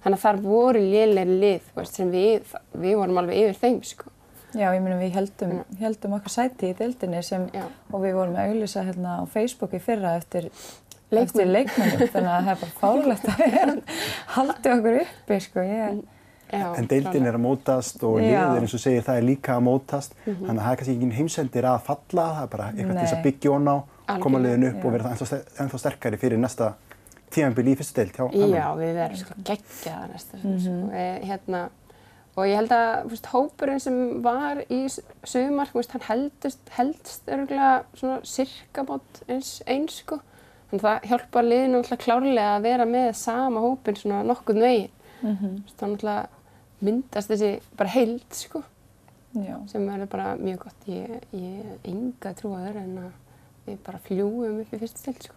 Þannig 0.03 0.17
að 0.19 0.23
þar 0.23 0.37
voru 0.43 0.79
lélegri 0.79 1.39
lið 1.39 1.71
veist, 1.75 1.95
sem 1.95 2.11
við, 2.11 2.53
við 2.75 2.95
vorum 2.99 3.17
alveg 3.19 3.35
yfir 3.45 3.57
þeim 3.63 3.79
sko. 3.83 4.11
Já, 4.55 4.71
ég 4.73 4.81
meina 4.81 4.97
við 4.99 5.11
heldum, 5.13 5.51
heldum 5.79 6.13
okkar 6.17 6.31
sæti 6.33 6.71
í 6.71 6.75
deildinni 6.79 7.19
sem, 7.23 7.43
Já. 7.53 7.65
og 7.93 8.01
við 8.01 8.15
vorum 8.17 8.35
að 8.39 8.47
auðlýsa 8.49 8.83
hérna 8.87 9.17
á 9.19 9.23
Facebook 9.29 9.75
í 9.77 9.79
fyrra 9.83 10.15
eftir 10.17 10.47
Leikmenn. 11.11 11.23
eftir 11.27 11.51
leikmennum, 11.51 12.07
þannig 12.13 12.31
að 12.33 12.47
það 12.47 12.53
er 12.53 12.63
bara 12.63 12.79
fárlegt 12.79 13.27
að 13.29 13.43
við 13.43 13.83
haldi 14.35 14.71
okkur 14.73 14.97
uppi, 15.03 15.37
sko, 15.45 15.59
ég, 15.67 16.01
Já, 16.51 16.73
En 16.77 16.87
deildin 16.87 17.25
er 17.29 17.35
að 17.37 17.41
mótast 17.43 18.03
og 18.03 18.19
Já. 18.21 18.25
liðir 18.25 18.61
eins 18.65 18.73
og 18.73 18.79
segir 18.81 19.03
það 19.05 19.17
er 19.17 19.25
líka 19.27 19.55
að 19.57 19.63
mótast. 19.67 20.13
Þannig 20.25 20.49
að 20.49 20.63
það 20.65 20.71
er 20.71 20.75
kannski 20.79 20.95
ekki 20.97 21.17
heimsendir 21.19 21.63
að 21.69 21.81
falla, 21.85 22.25
það 22.35 22.43
er 22.43 22.47
bara 22.53 22.69
eitthvað 22.73 22.93
til 22.95 23.03
þess 23.03 23.13
að 23.17 23.23
byggja 23.27 23.51
ón 23.55 23.67
á, 23.69 23.77
koma 24.23 24.39
liðin 24.39 24.67
upp 24.69 24.79
já. 24.79 24.85
og 24.85 24.91
vera 24.91 25.03
það 25.03 25.11
ennþá, 25.13 25.25
ster- 25.29 25.63
ennþá 25.63 25.79
sterkari 25.79 26.17
fyrir 26.17 26.39
næsta 26.41 26.71
tímanbíl 27.29 27.67
í 27.69 27.75
fyrstu 27.77 27.93
deild 27.99 28.15
hjá 28.17 28.25
Já, 28.49 28.67
við 28.79 28.95
verðum 28.97 29.19
sko 29.21 29.33
geggjaða 29.45 30.07
næsta 30.13 30.37
mm 30.41 30.55
sko. 30.63 30.77
e, 30.97 31.03
hérna, 31.29 31.61
og 32.35 32.47
ég 32.49 32.55
held 32.57 32.71
að 32.73 33.03
þú 33.03 33.09
veist, 33.13 33.29
hópurinn 33.33 33.79
sem 33.83 33.99
var 34.23 34.63
í 34.69 34.79
s- 34.89 35.01
sumar, 35.23 35.67
þú 35.69 35.73
veist, 35.83 35.91
hann 35.91 36.07
heldist, 36.07 36.59
heldst 36.79 37.29
örgulega 37.29 37.83
svona 37.93 38.19
sirkamót 38.25 39.21
eins 39.29 39.61
eins 39.67 39.99
sko. 40.01 40.19
Þannig 40.71 40.83
að 40.83 40.89
það 40.89 41.07
hjálpar 41.09 41.43
liðinu 41.49 41.77
alltaf 41.83 41.99
klárlega 42.03 42.55
að 42.57 42.61
vera 42.63 42.85
með 42.85 43.13
sama 43.17 43.59
hópinn 43.63 43.95
svona 43.97 44.23
nokkuð 44.23 44.59
veginn. 44.61 44.89
Mm 45.21 45.37
-hmm. 45.37 45.55
Þannig 45.79 46.03
að 46.03 46.27
myndast 46.85 47.31
þessi 47.31 47.55
bara 47.79 47.93
heild 47.93 48.27
sko, 48.35 48.63
já, 49.35 49.55
sem 49.71 49.87
verður 49.87 50.11
bara 50.11 50.35
mjög 50.39 50.63
gott. 50.67 50.87
Ég, 50.89 51.19
ég 51.35 51.89
enga 51.91 52.35
trúa 52.37 52.63
þér 52.67 52.79
en 52.83 52.95
að 53.07 53.11
við 53.69 53.83
bara 53.85 54.01
fljúum 54.05 54.63
upp 54.63 54.73
í 54.73 54.79
fyrstu 54.81 55.03
stilt 55.03 55.29
sko. 55.29 55.35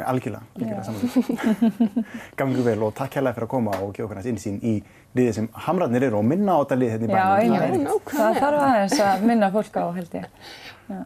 Algjörlega, 0.00 0.46
algjörlega 0.56 0.80
Já. 0.80 0.84
saman. 0.88 2.04
Gangi 2.40 2.62
vel 2.64 2.78
og 2.86 2.94
takk 2.96 3.18
hérlega 3.18 3.36
fyrir 3.36 3.44
að 3.44 3.50
koma 3.52 3.74
og 3.76 3.90
gefa 3.92 4.06
okkur 4.06 4.18
næst 4.18 4.30
innsýn 4.30 4.56
í 4.64 4.72
liðið 5.18 5.34
sem 5.36 5.48
Hamrarnir 5.66 6.06
eru 6.08 6.16
og 6.22 6.24
minna 6.24 6.54
á 6.56 6.60
þetta 6.62 6.78
lið 6.80 6.92
hérna 6.94 7.04
í 7.04 7.10
já, 7.12 7.24
bænum. 7.28 7.52
Já, 7.52 7.66
nákvæmlega. 7.84 8.14
Það 8.16 8.38
þarf 8.40 8.62
aðeins 8.68 9.02
að 9.04 9.26
minna 9.28 9.50
fólk 9.52 9.76
á, 9.76 9.84
held 9.98 10.16
ég. 10.16 10.24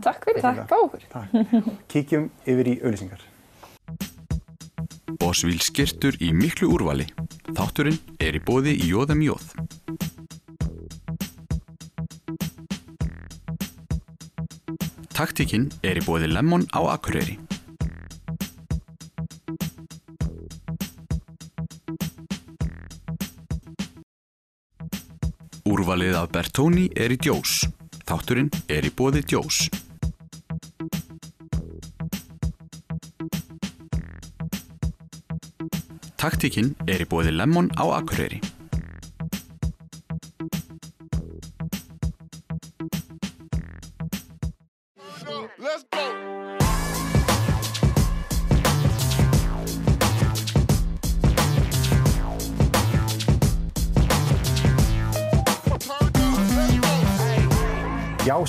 Takk 0.07 0.29
fyrir, 0.29 0.45
takk 0.47 0.63
bá 0.71 0.77
okkur. 0.79 1.09
Takk. 1.17 1.73
Kíkjum 1.91 2.29
yfir 2.47 2.71
í 2.71 2.77
auðlýsingar. 2.79 3.27
Bosvíl 5.19 5.59
skirtur 5.67 6.15
í 6.23 6.31
miklu 6.37 6.71
úrvali. 6.77 7.09
Þátturinn 7.57 7.99
er 8.23 8.39
í 8.39 8.45
bóði 8.47 8.79
í 8.79 8.93
Jóðum 8.93 9.27
Jóð. 15.17 15.23
Taktíkinn 15.25 15.71
er 15.81 15.97
í 15.97 16.03
bóði 16.05 16.29
Lemon 16.29 16.67
á 16.77 16.93
Akureyri. 16.93 17.39
Úrvalið 25.65 26.19
af 26.21 26.29
Bertóni 26.35 26.91
er 26.93 27.15
í 27.15 27.17
djós. 27.17 27.65
Þátturinn 28.05 28.51
er 28.69 28.85
í 28.85 28.93
bóði 28.93 29.25
djós. 29.25 29.71
Taktíkinn 36.21 36.75
er 36.85 37.01
í 37.01 37.09
bóði 37.09 37.33
Lemon 37.33 37.73
á 37.81 37.89
Akureyri. 38.03 38.46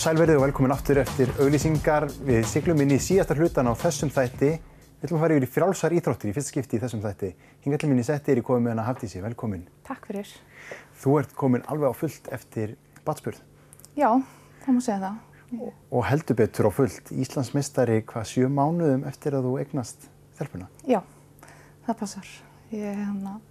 Sælverið 0.08 0.38
og 0.40 0.44
velkomin 0.46 0.72
aftur 0.72 1.02
eftir 1.02 1.32
auglýsingar. 1.44 2.06
Við 2.24 2.46
siglum 2.48 2.80
inn 2.80 2.94
í 2.96 2.98
síðasta 3.02 3.36
hlutan 3.36 3.68
á 3.68 3.76
þessum 3.76 4.08
þætti. 4.14 4.54
Við 4.56 5.04
ætlum 5.04 5.18
að 5.18 5.24
fara 5.26 5.36
yfir 5.36 5.46
í 5.46 5.50
frjálsar 5.52 5.96
íþróttir 5.98 6.30
í 6.30 6.36
fyrst 6.38 6.52
skipti 6.54 6.78
í 6.78 6.80
þessum 6.80 7.02
þætti. 7.04 7.32
Hingað 7.66 7.82
til 7.82 7.90
minni 7.92 8.06
setti 8.08 8.32
er 8.32 8.40
í 8.40 8.44
komið 8.48 8.62
með 8.64 8.72
hana 8.72 8.86
Hafdísi. 8.88 9.20
Velkomin. 9.26 9.66
Takk 9.90 10.08
fyrir. 10.08 10.30
Þú 11.02 11.16
ert 11.20 11.34
komin 11.36 11.66
alveg 11.68 11.92
á 11.92 11.96
fullt 12.00 12.30
eftir 12.38 12.78
batspurð 13.04 13.42
Já, 14.00 14.08
það 14.64 14.78
má 14.78 14.80
segja 14.86 15.02
það. 15.02 15.74
og 15.92 16.06
heldur 16.08 16.40
betur 16.40 16.70
á 16.70 16.72
fullt. 16.78 17.12
Íslandsmeistari 17.12 18.00
hvað 18.08 18.30
sjö 18.32 18.48
mánuðum 18.48 19.04
eftir 19.12 19.36
að 19.36 19.50
þú 19.50 19.58
eignast 19.60 20.08
þelpuna. 20.40 20.70
Já, 20.88 21.02
það 21.84 22.00
passar. 22.00 22.32
Ég 22.72 22.96
hérna, 22.96 23.42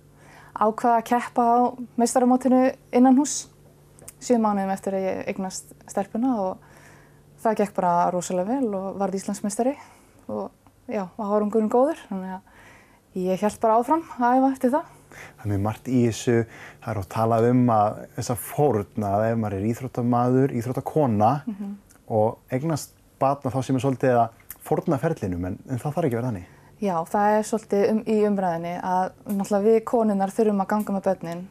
ákvaða 0.56 1.02
að 1.02 1.06
keppa 1.12 1.50
á 1.52 1.56
meistaramótinu 2.00 2.62
innan 2.96 3.20
hús 3.20 3.42
sjö 4.22 4.38
mánuðum 4.40 4.72
eftir 4.74 4.96
að 4.96 5.06
ég 5.06 5.22
eignast 5.32 5.72
stelpuna 5.90 6.34
og 6.42 6.66
það 7.42 7.58
gekk 7.60 7.76
bara 7.76 8.10
rosalega 8.14 8.56
vel 8.56 8.74
og 8.78 8.98
varð 9.00 9.18
Íslandsmeistari 9.20 9.76
og 10.32 10.50
já, 10.88 11.04
var 11.16 11.32
árangurinn 11.36 11.72
góður. 11.72 12.00
Þannig 12.08 12.36
að 12.38 13.22
ég 13.26 13.42
held 13.44 13.60
bara 13.62 13.78
áfram 13.80 14.04
að 14.16 14.38
æfa 14.38 14.52
eftir 14.52 14.74
það. 14.76 14.92
Það 15.16 15.44
er 15.44 15.52
mjög 15.52 15.62
margt 15.64 15.88
í 15.88 16.00
þessu. 16.08 16.36
Það 16.82 16.90
er 16.92 17.00
að 17.00 17.08
tala 17.14 17.38
um 17.50 17.62
að 17.72 18.00
þessa 18.16 18.36
fórna 18.46 19.12
að 19.16 19.28
ef 19.28 19.38
maður 19.42 19.58
er 19.58 19.68
íþróttamaður, 19.70 20.56
íþróttakona 20.60 21.30
og 22.06 22.52
eignast 22.52 22.92
batna 23.20 23.52
þá 23.52 23.60
sem 23.64 23.78
er 23.78 23.84
svolítið 23.84 24.20
að 24.20 24.44
fórna 24.66 24.98
ferlinum 25.00 25.48
en, 25.48 25.58
en 25.70 25.80
það 25.80 25.96
þarf 25.96 26.08
ekki 26.08 26.18
vera 26.18 26.30
þannig. 26.30 26.52
Já, 26.76 26.96
það 27.08 27.34
er 27.34 27.46
svolítið 27.48 27.84
um, 27.88 28.00
í 28.04 28.16
umræðinni 28.28 28.72
að 28.84 29.04
náttúrulega 29.30 29.64
við 29.64 29.78
konunnar 29.88 30.32
þurfum 30.36 30.58
að 30.60 30.70
ganga 30.74 30.96
með 30.96 31.06
börnin 31.06 31.44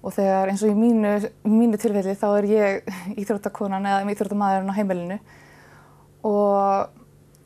og 0.00 0.14
þegar 0.16 0.52
eins 0.52 0.62
og 0.64 0.72
í 0.72 0.78
mínu, 0.78 1.12
mínu 1.44 1.80
tilfelli 1.80 2.16
þá 2.18 2.28
er 2.30 2.48
ég 2.48 2.90
íþróttakonan 3.20 3.88
eða 3.90 4.14
íþróttamaðurinn 4.14 4.72
á 4.72 4.78
heimilinu 4.78 5.18
og 6.26 6.96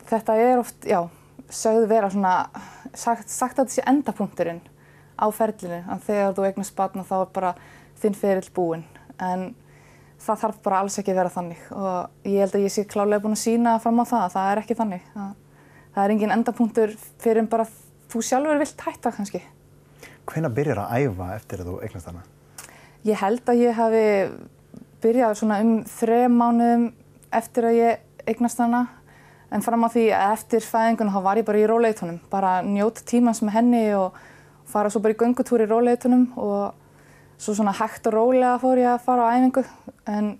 þetta 0.09 0.37
er 0.39 0.61
oft, 0.61 0.87
já, 0.87 1.01
sögðu 1.49 1.89
vera 1.91 2.11
svona, 2.13 2.37
sagt, 2.93 3.29
sagt 3.31 3.59
að 3.59 3.65
þetta 3.65 3.75
sé 3.75 3.85
endapunkturinn 3.91 4.63
á 5.15 5.25
ferlinu 5.35 5.81
en 5.83 6.03
þegar 6.03 6.35
þú 6.37 6.47
eignast 6.49 6.75
batna 6.77 7.05
þá 7.07 7.15
er 7.21 7.29
bara 7.35 7.53
þinn 7.99 8.17
ferill 8.19 8.51
búinn 8.55 8.87
en 9.23 9.53
það 10.25 10.41
þarf 10.41 10.61
bara 10.65 10.81
alls 10.83 10.99
ekki 10.99 11.13
að 11.13 11.19
vera 11.19 11.33
þannig 11.33 11.65
og 11.75 12.29
ég 12.29 12.43
held 12.43 12.57
að 12.57 12.65
ég 12.65 12.73
sé 12.73 12.85
klálega 12.89 13.23
búin 13.23 13.35
að 13.35 13.43
sína 13.43 13.75
fram 13.83 14.01
á 14.01 14.05
það 14.05 14.21
að 14.21 14.35
það 14.35 14.51
er 14.51 14.61
ekki 14.61 14.77
þannig. 14.79 15.09
Það, 15.15 15.33
er 16.03 16.13
engin 16.15 16.35
endapunktur 16.35 16.95
fyrir 17.23 17.43
en 17.43 17.51
bara 17.51 17.67
þú 18.11 18.23
sjálfur 18.29 18.61
vilt 18.61 18.85
hætta 18.87 19.11
kannski. 19.15 19.43
Hvenær 20.25 20.55
byrjar 20.55 20.81
að 20.85 21.05
æfa 21.05 21.29
eftir 21.35 21.61
að 21.63 21.71
þú 21.71 21.77
eignast 21.85 22.09
hana? 22.09 22.25
Ég 23.05 23.19
held 23.21 23.45
að 23.45 23.59
ég 23.61 23.75
hafi 23.77 24.05
byrjað 25.03 25.35
svona 25.37 25.59
um 25.61 25.73
þrejum 25.85 26.39
mánuðum 26.39 26.85
eftir 27.37 27.67
að 27.69 27.75
ég 27.77 28.31
eignast 28.31 28.61
hana. 28.63 28.79
En 29.53 29.61
fram 29.61 29.85
á 29.85 29.93
því 29.93 30.05
að 30.09 30.33
eftir 30.33 30.65
fæðingun 30.65 31.11
þá 31.13 31.19
var 31.27 31.37
ég 31.37 31.45
bara 31.45 31.61
í 31.61 31.67
róleitunum, 31.69 32.17
bara 32.31 32.55
njóta 32.65 33.05
tímans 33.05 33.43
með 33.45 33.57
henni 33.59 33.83
og 33.93 34.17
fara 34.65 34.89
svo 34.89 35.03
bara 35.05 35.13
í 35.13 35.19
göngutúr 35.21 35.67
í 35.67 35.69
róleitunum 35.69 36.25
og 36.41 36.73
svo 37.37 37.53
svona 37.53 37.75
hægt 37.77 38.09
og 38.09 38.17
rólega 38.17 38.57
fór 38.63 38.81
ég 38.81 38.89
að 38.95 39.05
fara 39.05 39.29
á 39.29 39.33
æfingu. 39.37 39.67
En 40.09 40.33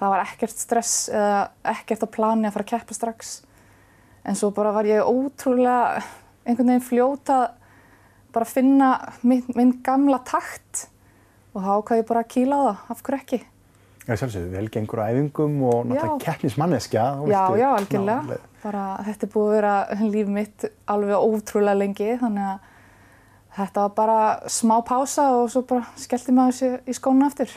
það 0.00 0.14
var 0.16 0.26
ekkert 0.26 0.58
stress 0.66 0.94
eða 1.14 1.40
ekkert 1.76 2.06
á 2.10 2.14
plani 2.18 2.50
að 2.50 2.56
fara 2.58 2.66
að 2.66 2.72
keppa 2.74 2.98
strax. 2.98 3.34
En 4.26 4.34
svo 4.34 4.50
bara 4.56 4.74
var 4.74 4.88
ég 4.90 5.06
ótrúlega 5.06 6.02
einhvern 6.42 6.74
veginn 6.74 6.88
fljóta 6.90 7.42
bara 8.34 8.46
að 8.48 8.56
finna 8.58 8.96
minn, 9.22 9.46
minn 9.54 9.76
gamla 9.86 10.24
takt 10.26 10.88
og 11.54 11.64
þá 11.64 11.70
ákvað 11.76 12.00
ég 12.00 12.08
bara 12.10 12.22
að 12.24 12.30
kýla 12.34 12.58
á 12.58 12.62
það, 12.66 12.84
af 12.94 13.02
hverju 13.06 13.20
ekki? 13.20 13.40
Já, 14.06 14.16
sjálfsögðu, 14.16 14.50
vel 14.56 14.68
gengur 14.74 15.02
á 15.02 15.10
æfingum 15.12 15.56
og 15.70 15.86
náttúrulega 15.86 16.24
keppnismanneskja. 16.24 17.04
Já, 17.30 17.42
já, 17.60 17.68
algjörlega. 17.76 18.38
Bara 18.62 18.84
þetta 19.06 19.26
er 19.26 19.32
búið 19.34 19.48
að 19.48 19.56
vera 19.56 19.74
líf 20.00 20.30
mitt 20.34 20.68
alveg 20.90 21.26
ótrúlega 21.30 21.78
lengi 21.78 22.08
þannig 22.20 22.48
að 22.48 22.68
þetta 23.60 23.84
var 23.86 23.96
bara 23.96 24.20
smá 24.50 24.76
pása 24.86 25.26
og 25.38 25.50
svo 25.52 25.62
bara 25.68 25.86
skellti 26.00 26.34
maður 26.34 26.56
sér 26.58 26.78
í 26.90 26.96
skónu 26.96 27.26
aftur. 27.28 27.52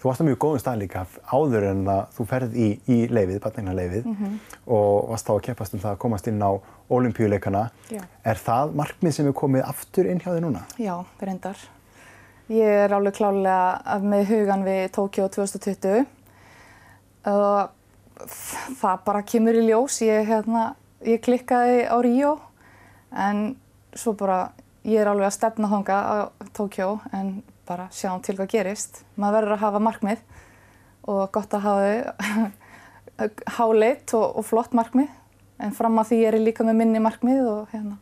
Þú 0.00 0.08
varst 0.08 0.22
á 0.24 0.28
mjög 0.30 0.38
góðum 0.40 0.60
stað 0.62 0.78
líka 0.80 1.00
áður 1.28 1.66
en 1.70 1.80
að 1.92 2.04
þú 2.16 2.24
ferð 2.30 2.54
í, 2.56 2.68
í 2.88 2.96
leifið, 3.12 3.40
batningna 3.44 3.74
leifið 3.76 4.06
mm 4.06 4.14
-hmm. 4.16 4.38
og 4.72 5.10
varst 5.10 5.26
þá 5.28 5.32
að 5.34 5.42
keppast 5.46 5.74
um 5.74 5.80
það 5.80 5.90
að 5.92 5.98
komast 5.98 6.26
inn 6.26 6.40
á 6.40 6.50
olimpíuleikana. 6.88 7.68
Er 8.24 8.36
það 8.36 8.72
markmið 8.74 9.12
sem 9.12 9.26
er 9.26 9.32
komið 9.32 9.68
aftur 9.68 10.06
inn 10.06 10.20
hjá 10.20 10.32
þig 10.32 10.40
núna? 10.40 10.64
Já, 10.78 11.04
reyndar. 11.20 11.56
Ég 12.50 12.66
er 12.66 12.90
alveg 12.90 13.14
klálega 13.14 13.98
með 14.02 14.24
hugan 14.32 14.64
við 14.66 14.88
Tókjó 14.96 15.28
2020 15.30 16.00
og 17.30 18.24
það 18.80 19.02
bara 19.06 19.20
kemur 19.22 19.54
í 19.54 19.68
ljós. 19.68 20.00
Ég, 20.02 20.24
hérna, 20.26 20.72
ég 21.06 21.20
klikkaði 21.22 21.84
á 21.86 21.94
Ríó 22.02 22.32
en 23.14 23.52
svo 23.94 24.16
bara 24.18 24.48
ég 24.82 24.98
er 24.98 25.10
alveg 25.12 25.28
að 25.28 25.36
stefna 25.36 25.70
þonga 25.70 25.98
á 26.02 26.14
Tókjó 26.56 26.88
en 27.14 27.28
bara 27.70 27.86
sjáum 27.94 28.18
til 28.26 28.34
hvað 28.40 28.50
gerist. 28.56 28.98
Maður 29.14 29.36
verður 29.36 29.54
að 29.54 29.62
hafa 29.68 29.82
markmið 29.86 30.24
og 31.06 31.22
gott 31.36 31.54
að 31.54 31.68
hafa 31.68 33.28
háleitt 33.60 34.16
og, 34.18 34.26
og 34.42 34.48
flott 34.48 34.74
markmið 34.74 35.06
en 35.62 35.76
fram 35.78 36.02
að 36.02 36.10
því 36.10 36.18
er 36.24 36.38
ég 36.40 36.48
líka 36.48 36.66
með 36.66 36.82
minni 36.82 37.04
markmið 37.04 37.44
og 37.46 37.70
hérna, 37.76 38.00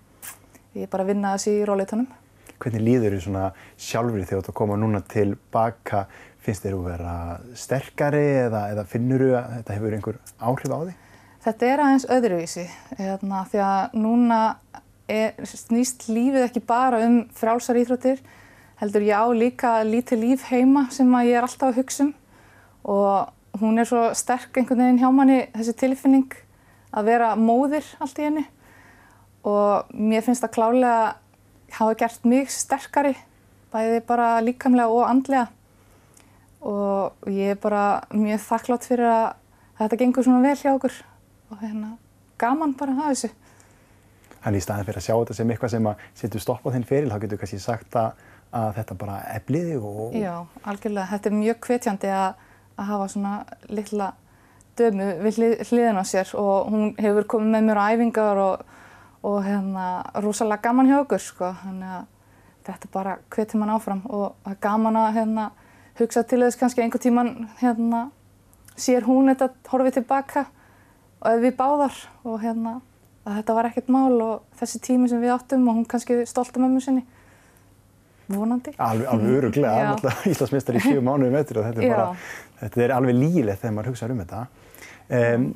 ég 0.72 0.88
er 0.88 0.92
bara 0.96 1.04
að 1.04 1.12
vinna 1.12 1.34
þessi 1.37 1.58
í 1.58 1.68
róleitunum. 1.68 2.08
Hvernig 2.59 2.85
líður 2.85 3.14
þér 3.14 3.25
svona 3.27 3.44
sjálfur 3.79 4.23
þegar 4.23 4.31
þú 4.31 4.40
ert 4.42 4.51
að 4.53 4.59
koma 4.61 4.79
núna 4.81 5.03
tilbaka? 5.12 6.07
Finnst 6.42 6.64
þér 6.64 6.77
að 6.79 6.88
vera 6.88 7.14
sterkari 7.59 8.25
eða, 8.47 8.64
eða 8.73 8.85
finnur 8.88 9.25
þú 9.25 9.31
að 9.38 9.55
þetta 9.57 9.77
hefur 9.77 9.97
einhver 9.99 10.18
áhrif 10.38 10.75
á 10.75 10.79
því? 10.81 10.97
Þetta 11.44 11.68
er 11.68 11.83
aðeins 11.85 12.07
öðruvísi 12.16 12.66
hérna, 12.99 13.44
því 13.49 13.62
að 13.64 13.97
núna 14.03 14.40
er, 15.09 15.38
snýst 15.47 16.09
lífið 16.11 16.47
ekki 16.49 16.62
bara 16.66 17.01
um 17.07 17.21
frálsar 17.37 17.79
íþróttir 17.81 18.23
heldur 18.79 19.07
ég 19.07 19.18
á 19.18 19.27
líka 19.35 19.73
lítið 19.87 20.23
líf 20.23 20.47
heima 20.51 20.87
sem 20.94 21.09
að 21.14 21.31
ég 21.31 21.38
er 21.38 21.47
alltaf 21.47 21.73
að 21.73 21.81
hugsa 21.81 22.07
um 22.07 22.14
og 22.88 23.61
hún 23.61 23.81
er 23.81 23.88
svo 23.88 24.05
sterk 24.16 24.57
einhvern 24.57 24.85
veginn 24.85 25.01
hjá 25.03 25.11
manni 25.14 25.38
þessi 25.57 25.75
tilfinning 25.81 26.37
að 26.94 27.11
vera 27.11 27.33
móðir 27.37 27.87
allt 28.03 28.21
í 28.21 28.29
henni 28.29 28.44
og 29.49 29.90
mér 29.94 30.25
finnst 30.27 30.44
það 30.44 30.55
klálega 30.55 31.01
hafa 31.76 31.94
gert 32.00 32.24
mig 32.28 32.50
sterkari 32.52 33.14
bæði 33.72 34.00
bara 34.09 34.38
líkamlega 34.40 34.88
og 34.88 35.09
andlega 35.09 35.48
og 36.64 37.28
ég 37.31 37.54
er 37.54 37.61
bara 37.61 38.02
mjög 38.11 38.40
þakklátt 38.46 38.88
fyrir 38.88 39.11
að 39.11 39.26
þetta 39.78 39.98
gengur 40.00 40.26
svona 40.26 40.42
vel 40.42 40.57
hjá 40.59 40.72
okkur 40.74 40.96
og 41.52 41.61
hérna 41.62 41.92
gaman 42.38 42.74
bara 42.78 42.94
að 42.96 43.12
þessu. 43.12 43.31
Þannig 44.38 44.61
í 44.61 44.64
staðin 44.64 44.88
fyrir 44.88 45.00
að 45.00 45.07
sjá 45.07 45.14
þetta 45.14 45.37
sem 45.38 45.52
eitthvað 45.52 45.72
sem 45.74 45.88
að 45.90 46.02
setur 46.20 46.42
stopp 46.42 46.66
á 46.66 46.70
þinn 46.74 46.87
fyrir, 46.87 47.11
þá 47.11 47.22
getur 47.24 47.40
kannski 47.40 47.61
sagt 47.62 47.98
að, 47.98 48.24
að 48.54 48.68
þetta 48.78 48.96
bara 49.00 49.18
efliði 49.35 49.76
og... 49.81 50.00
Já, 50.14 50.35
algjörlega. 50.62 51.11
Þetta 51.12 51.31
er 51.31 51.37
mjög 51.38 51.61
hvetjandi 51.66 52.12
að, 52.14 52.42
að 52.78 52.90
hafa 52.92 53.09
svona 53.14 53.35
litla 53.70 54.12
dömu 54.78 55.09
við 55.24 55.40
hlið, 55.40 55.54
hliðin 55.66 55.98
á 55.98 56.04
sér 56.07 56.35
og 56.38 56.70
hún 56.70 56.92
hefur 57.02 57.26
komið 57.35 57.54
með 57.57 57.66
mér 57.66 57.83
á 57.83 57.85
æfingar 57.90 58.42
og, 58.44 58.76
og 59.22 59.40
hérna 59.44 59.87
rosalega 60.22 60.62
gaman 60.68 60.90
hjá 60.90 61.00
okkur 61.02 61.22
sko. 61.22 61.52
Þannig 61.62 61.94
að 61.96 62.04
þetta 62.68 62.90
bara 62.92 63.16
hvetjum 63.35 63.64
hann 63.64 63.74
áfram. 63.74 64.04
Og 64.07 64.37
það 64.44 64.54
er 64.54 64.61
gaman 64.68 65.00
að 65.00 65.09
hérna 65.18 65.48
hugsa 65.98 66.22
til 66.22 66.42
þess 66.44 66.61
kannski 66.61 66.85
einhver 66.85 67.02
tíman 67.02 67.33
hérna 67.62 68.09
sér 68.78 69.07
hún 69.09 69.33
þetta 69.33 69.50
horfið 69.72 70.00
tilbaka. 70.00 70.46
Og 71.18 71.31
ef 71.33 71.42
við 71.42 71.57
báðar. 71.59 72.02
Og 72.24 72.40
hérna 72.42 72.78
að 73.28 73.40
þetta 73.40 73.57
var 73.59 73.70
ekkert 73.70 73.92
mál 73.92 74.18
og 74.24 74.59
þessi 74.61 74.83
tími 74.85 75.09
sem 75.11 75.22
við 75.22 75.35
áttum 75.35 75.66
og 75.68 75.81
hún 75.81 75.88
kannski 75.88 76.22
stolt 76.28 76.54
af 76.54 76.62
mömmu 76.62 76.83
sinni. 76.85 77.04
Vonandi. 78.28 78.74
Alveg, 78.76 79.09
alveg 79.09 79.37
öruglega, 79.38 79.85
náttúrulega 79.88 80.31
Íslandsmeistar 80.31 80.76
í 80.76 80.83
sjú 80.85 81.00
mánuðum 81.00 81.37
eftir 81.38 81.62
og 81.62 81.64
þetta 81.64 81.81
er, 81.81 81.92
bara, 81.94 82.09
þetta 82.61 82.83
er 82.85 82.92
alveg 82.92 83.16
lígilegt 83.16 83.62
þegar 83.62 83.74
maður 83.76 83.88
hugsaður 83.92 84.12
um 84.12 84.20
þetta. 84.20 84.40
Um, 85.09 85.46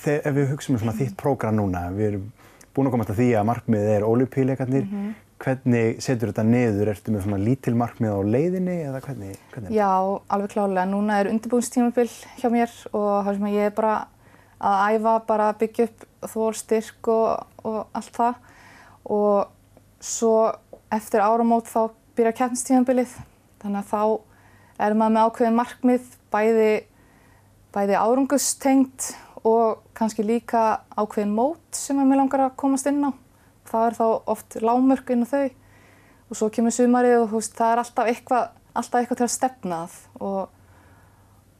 þegar 0.00 0.36
við 0.38 0.48
hugsaum 0.54 0.78
um 0.78 0.80
svona 0.80 0.94
þitt 0.96 1.18
prógram 1.20 1.58
núna, 1.58 1.82
við 1.92 2.08
erum 2.08 2.30
búin 2.74 2.88
að 2.88 2.96
komast 2.96 3.12
að 3.12 3.20
því 3.20 3.28
að 3.38 3.48
markmiðið 3.50 3.92
er 3.96 4.06
olimpíuleikarnir, 4.08 4.84
mm 4.86 4.92
-hmm. 4.98 5.14
hvernig 5.44 6.02
setur 6.02 6.32
þetta 6.32 6.44
niður? 6.48 6.92
Ertu 6.92 7.12
með 7.12 7.24
svona 7.26 7.40
lítil 7.42 7.74
markmið 7.74 8.14
á 8.16 8.20
leiðinni 8.34 8.76
eða 8.88 9.00
hvernig? 9.00 9.36
hvernig 9.52 9.74
Já, 9.76 9.92
alveg 10.28 10.50
klálega. 10.50 10.86
Núna 10.86 11.20
er 11.20 11.30
undirbúinstímabil 11.30 12.10
hjá 12.40 12.48
mér 12.50 12.70
og 12.92 13.24
það 13.26 13.34
sem 13.36 13.46
ég 13.46 13.66
er 13.66 13.76
bara 13.76 14.06
að 14.62 14.94
æfa, 14.94 15.14
bara 15.26 15.48
að 15.50 15.58
byggja 15.58 15.88
upp 15.88 16.06
þólstyrk 16.32 17.08
og, 17.08 17.46
og 17.64 17.86
allt 17.92 18.14
það 18.16 18.34
og 19.04 19.48
svo 20.02 20.52
eftir 20.92 21.22
áramót 21.24 21.66
þá 21.70 21.90
byrja 22.16 22.36
keppnistímanbilið 22.38 23.16
þannig 23.62 23.82
að 23.82 23.90
þá 23.90 24.02
er 24.82 24.96
maður 24.98 25.14
með 25.14 25.26
ákveðin 25.26 25.58
markmið 25.58 26.08
bæði, 26.32 26.72
bæði 27.74 27.98
árungustengt 27.98 29.12
og 29.48 29.82
kannski 29.98 30.24
líka 30.26 30.82
ákveðin 30.94 31.34
mót 31.34 31.76
sem 31.76 31.98
að 31.98 32.08
mér 32.10 32.22
langar 32.22 32.46
að 32.46 32.56
komast 32.62 32.88
inn 32.90 33.02
á. 33.02 33.10
Það 33.68 33.86
er 33.86 33.98
þá 33.98 34.06
oft 34.34 34.56
lágmörk 34.62 35.12
inn 35.14 35.26
á 35.26 35.32
þau 35.32 35.44
og 36.32 36.38
svo 36.38 36.48
kemur 36.54 36.74
sumarið 36.74 37.18
og 37.20 37.30
veist, 37.34 37.54
það 37.58 37.74
er 37.74 37.82
alltaf 37.82 38.10
eitthvað, 38.10 38.50
alltaf 38.72 39.00
eitthvað 39.00 39.20
til 39.20 39.26
að 39.26 39.34
stefna 39.36 39.78
það 39.84 40.26
og, 40.28 40.58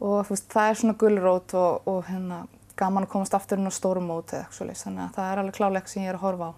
og 0.09 0.19
veist, 0.31 0.51
það 0.53 0.71
er 0.71 0.81
svona 0.81 0.99
gulrót 1.03 1.55
og, 1.61 1.89
og 1.93 2.03
hérna, 2.09 2.43
gaman 2.79 3.07
að 3.07 3.13
komast 3.13 3.37
aftur 3.37 3.61
inn 3.61 3.69
á 3.69 3.75
stórum 3.75 4.09
mót 4.09 4.33
eða 4.33 4.45
eitthvað 4.45 4.59
svoleiðis, 4.59 4.85
þannig 4.87 5.05
að 5.05 5.17
það 5.19 5.33
er 5.33 5.43
alveg 5.43 5.59
kláleik 5.59 5.91
sem 5.93 6.07
ég 6.07 6.13
er 6.13 6.21
að 6.21 6.27
horfa 6.27 6.51
á. 6.51 6.53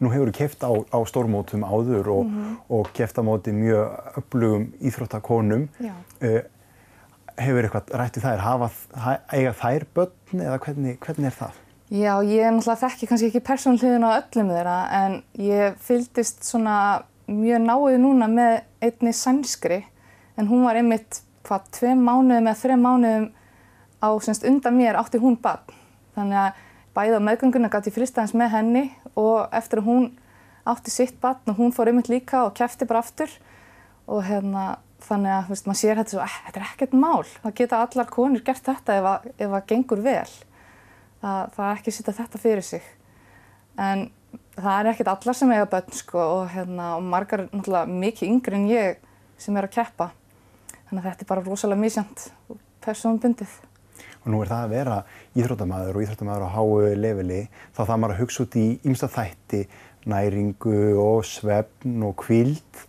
Nú 0.00 0.10
hefur 0.12 0.28
þú 0.28 0.36
keft 0.36 0.64
á, 0.66 0.72
á 0.76 0.98
stórmótum 1.08 1.62
áður 1.64 2.10
og, 2.12 2.32
og 2.68 2.90
keft 2.96 3.20
á 3.20 3.22
móti 3.24 3.54
mjög 3.56 4.18
öflugum 4.20 4.66
íþróttakonum. 4.90 5.68
Já. 5.80 5.94
Uh, 6.20 6.42
hefur 7.40 7.66
eitthvað 7.66 7.92
rætt 8.00 8.18
í 8.18 8.22
þær, 8.24 8.44
hafa, 8.44 8.70
eiga 9.32 9.52
þær 9.56 9.86
börn 9.96 10.44
eða 10.44 10.60
hvernig, 10.64 10.98
hvernig 11.02 11.30
er 11.30 11.36
það? 11.38 11.58
Já, 11.90 12.12
ég 12.22 12.44
er 12.46 12.52
náttúrulega 12.54 12.82
þekki 12.84 13.08
kannski 13.10 13.28
ekki 13.30 13.42
persónliðin 13.48 14.06
á 14.06 14.10
öllum 14.14 14.52
þeirra 14.54 14.76
en 15.00 15.16
ég 15.42 15.80
fylgdist 15.82 16.44
svona 16.46 16.76
mjög 17.26 17.64
náið 17.64 17.96
núna 18.02 18.28
með 18.30 18.60
einni 18.82 19.12
sænskri 19.16 19.80
en 20.38 20.50
hún 20.50 20.62
var 20.68 20.78
einmitt 20.78 21.22
hvað, 21.48 21.66
tveim 21.74 22.04
mánuðum 22.06 22.46
eða 22.46 22.60
þreim 22.60 22.84
mánuðum 22.86 23.26
á 24.00 24.08
semst 24.22 24.46
undan 24.46 24.76
mér 24.78 24.98
átti 25.00 25.20
hún 25.20 25.36
barn. 25.42 25.74
Þannig 26.14 26.38
að 26.44 26.62
bæði 26.94 27.18
á 27.18 27.26
meðgönguna 27.26 27.70
gæti 27.72 27.92
aðeins 27.94 28.36
með 28.38 28.54
henni 28.54 28.84
og 29.18 29.50
eftir 29.56 29.82
að 29.82 29.90
hún 29.90 30.06
átti 30.70 30.94
sitt 30.94 31.18
barn 31.20 31.50
og 31.50 31.58
hún 31.58 31.74
fór 31.74 31.90
einmitt 31.90 32.10
líka 32.12 32.44
og 32.46 32.54
kæfti 32.54 32.86
bara 32.86 33.02
aftur 33.02 33.34
og 34.06 34.24
hérna 34.26 34.78
þannig 35.04 35.32
að 35.34 35.50
veist, 35.50 35.66
maður 35.66 35.80
sér 35.80 36.00
þetta 36.00 36.14
svo, 36.14 36.22
"Eh, 36.22 36.38
þetta 36.46 36.60
er 36.60 36.68
ekkert 36.68 36.92
mál, 36.92 37.24
það 37.24 37.54
geta 37.54 37.82
allar 37.82 38.06
konur 38.06 38.44
gert 38.44 38.64
þetta 38.64 38.96
ef 38.98 39.04
að, 39.04 39.28
ef 39.38 39.50
að 39.50 39.66
gengur 39.66 40.02
vel. 40.02 40.30
Það, 41.20 41.52
það 41.56 41.66
er 41.70 41.76
ekki 41.76 41.90
að 41.90 41.96
setja 41.98 42.18
þetta 42.20 42.38
fyrir 42.38 42.62
sig. 42.64 42.82
En 43.78 44.10
það 44.56 44.80
er 44.80 44.90
ekkert 44.92 45.08
allar 45.08 45.34
sem 45.34 45.52
eiga 45.52 45.66
börn 45.66 45.92
sko 45.92 46.18
og, 46.18 46.48
hérna, 46.48 46.96
og 46.96 47.02
margar 47.02 47.48
náttúrulega 47.48 47.86
mikið 47.88 48.28
yngri 48.28 48.54
en 48.54 48.68
ég 48.68 48.96
sem 49.38 49.56
er 49.56 49.68
að 49.68 49.74
keppa. 49.78 50.10
Þannig 50.88 51.04
að 51.04 51.10
þetta 51.10 51.22
er 51.22 51.30
bara 51.30 51.44
rosalega 51.46 51.80
misjant 51.80 52.32
og 52.50 52.58
persónbundið. 52.84 53.52
Og 54.20 54.32
nú 54.32 54.40
er 54.42 54.50
það 54.50 54.64
að 54.64 54.72
vera 54.74 54.96
íþróttamæður 55.38 55.96
og 55.96 56.02
íþróttamæður 56.04 56.44
á 56.44 56.54
háu 56.56 56.96
leveli, 56.96 57.48
þá 57.72 57.80
þarf 57.84 58.00
maður 58.00 58.14
að 58.14 58.20
hugsa 58.20 58.42
út 58.44 58.56
í 58.60 58.66
ymsta 58.84 59.08
þætti, 59.08 59.60
næringu 60.10 60.80
og 61.00 61.24
svefn 61.28 62.02
og 62.08 62.16
kvíld. 62.20 62.82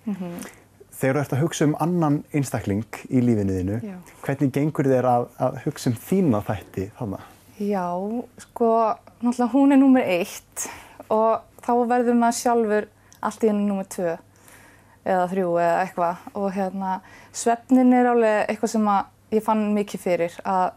Þegar 1.01 1.17
þú 1.17 1.21
ert 1.23 1.31
að 1.33 1.41
hugsa 1.41 1.65
um 1.65 1.75
annan 1.81 2.17
einstakling 2.37 2.97
í 3.09 3.21
lífinu 3.25 3.55
þínu, 3.55 3.77
Já. 3.81 3.95
hvernig 4.21 4.51
gengur 4.53 4.89
þér 4.91 5.07
að, 5.09 5.23
að 5.41 5.55
hugsa 5.63 5.89
um 5.89 5.95
þína 5.97 6.41
þætti 6.45 6.83
þannig? 6.99 7.23
Já, 7.61 7.85
sko, 8.43 8.67
náttúrulega 9.21 9.47
hún 9.55 9.73
er 9.73 9.79
númer 9.81 10.05
eitt 10.05 10.67
og 11.13 11.41
þá 11.65 11.71
verður 11.89 12.19
maður 12.19 12.37
sjálfur 12.37 12.87
allt 13.21 13.45
í 13.45 13.49
henni 13.49 13.65
númer 13.65 13.89
tvö 13.89 14.13
eða 15.01 15.25
þrjú 15.31 15.49
eða 15.61 15.79
eitthvað 15.81 16.27
og 16.37 16.47
hérna 16.55 16.93
svefnin 17.33 17.95
er 17.97 18.11
alveg 18.11 18.37
eitthvað 18.45 18.73
sem 18.75 18.91
að 18.93 19.35
ég 19.37 19.45
fann 19.45 19.63
mikið 19.75 20.03
fyrir 20.05 20.37
að, 20.45 20.67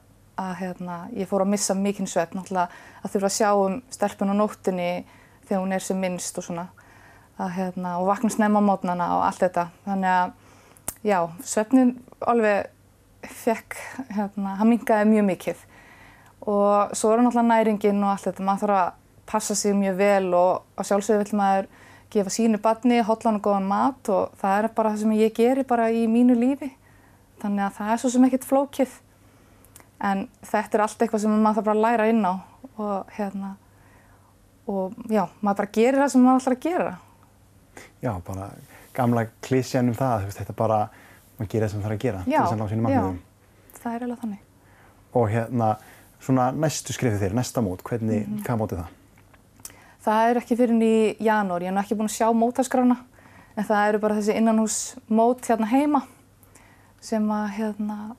að 0.41 0.55
hérna, 0.63 0.99
ég 1.17 1.29
fór 1.29 1.45
að 1.45 1.53
missa 1.53 1.77
mikinn 1.77 2.09
svefn 2.09 2.41
náttúrulega 2.41 2.69
að 3.05 3.15
þurfa 3.15 3.31
að 3.31 3.37
sjá 3.37 3.51
um 3.61 3.79
stelpun 3.93 4.33
á 4.33 4.41
nóttunni 4.41 4.91
þegar 5.45 5.65
hún 5.65 5.77
er 5.77 5.85
sem 5.85 6.01
minnst 6.01 6.41
og 6.41 6.49
svona 6.49 6.69
að, 7.39 7.51
hérna, 7.59 7.99
og 8.01 8.09
vakna 8.11 8.31
snemma 8.31 8.63
á 8.63 8.69
mótnana 8.69 9.11
og 9.17 9.25
allt 9.27 9.43
þetta 9.43 9.69
þannig 9.87 10.11
að 10.15 10.35
já, 11.05 11.19
svefnin 11.45 11.95
alveg 12.21 12.71
fekk, 13.25 13.79
hérna, 14.15 14.59
hann 14.59 14.71
mingaði 14.71 15.09
mjög 15.11 15.31
mikið 15.31 15.65
og 16.45 16.93
svo 16.97 17.15
er 17.15 17.25
náttúrulega 17.25 17.49
næringin 17.49 18.05
og 18.05 18.13
allt 18.13 18.29
þetta, 18.29 18.45
maður 18.45 18.67
þarf 18.67 18.83
að 18.83 19.01
passa 19.27 19.57
sig 19.57 19.75
mjög 19.77 19.97
vel 19.97 20.35
og 20.37 20.63
á 20.77 20.81
sjálfsögðu 20.85 21.25
vill 21.25 21.39
maður 21.41 21.71
gefa 22.15 22.31
sínu 22.31 22.61
barni, 22.63 23.01
hotlan 23.03 23.41
og 23.41 23.47
góðan 23.47 23.69
mat 23.69 24.11
og 24.13 24.35
það 24.41 24.59
er 24.59 24.69
bara 24.77 24.93
það 24.93 25.03
sem 25.03 25.15
ég 25.19 25.35
geri 25.35 25.65
bara 25.67 25.89
í 25.91 26.05
mínu 26.11 26.37
lífi. 26.39 26.71
Þannig 27.43 27.67
að 27.67 27.79
það 27.79 27.93
er 27.93 28.03
svo 28.03 28.11
sem 28.15 28.27
ekkert 28.29 28.47
flókið. 28.49 28.93
En 30.05 30.27
þetta 30.45 30.79
er 30.79 30.85
allt 30.85 31.03
eitthvað 31.03 31.25
sem 31.25 31.35
maður 31.35 31.59
þarf 31.59 31.69
bara 31.71 31.77
að 31.77 31.85
læra 31.87 32.09
inn 32.13 32.23
á 32.23 32.35
og 32.75 33.11
hérna, 33.15 33.55
og 34.67 34.95
já, 35.07 35.27
maður 35.41 35.59
bara 35.61 35.75
gerir 35.77 36.01
það 36.03 36.13
sem 36.13 36.25
maður 36.25 36.41
ætlar 36.43 36.57
að 36.57 36.65
gera. 36.65 36.95
Já, 38.03 38.13
bara 38.27 38.51
gamla 38.95 39.27
klísjan 39.43 39.89
um 39.89 39.95
það, 39.95 40.21
þú 40.21 40.25
veist, 40.31 40.39
þetta 40.43 40.57
bara, 40.57 40.79
maður 41.39 41.49
gerir 41.51 41.67
það 41.67 41.71
sem 41.71 41.81
það 41.81 41.87
þarf 41.89 41.97
að 41.99 42.05
gera 42.05 42.25
til 42.25 42.33
þess 42.33 42.53
að 42.53 42.59
ná 42.63 42.69
sínum 42.71 42.83
markmiðum. 42.89 43.19
það 43.83 43.95
er 43.95 44.01
eiginlega 44.01 44.21
þannig. 44.23 44.39
Og 45.15 45.29
hérna, 45.31 45.77
svona 46.21 46.45
næstu 46.53 46.93
skrifið 46.97 47.21
þér, 47.25 47.35
næsta 47.35 47.61
mót, 47.63 47.83
hvernig, 47.83 48.27
Mhm. 48.29 48.43
hvað 48.45 48.59
mótið 48.61 48.79
það? 48.83 48.89
Það 50.05 50.31
er 50.31 50.37
ekki 50.41 50.57
fyrir 50.57 50.83
í 50.83 51.17
janúar, 51.21 51.63
ég 51.63 51.73
nú 51.73 51.81
ekki 51.81 51.97
búin 51.97 52.09
að 52.09 52.17
sjá 52.19 52.29
mótaskrána 52.33 52.97
en 53.57 53.65
það 53.65 53.89
eru 53.89 53.99
bara 53.99 54.15
þessi 54.15 54.37
innanhús 54.37 54.97
mót 55.11 55.41
hérna 55.49 55.67
heima 55.71 56.03
sem 57.01 57.23
að, 57.29 57.49
hérna, 57.57 58.17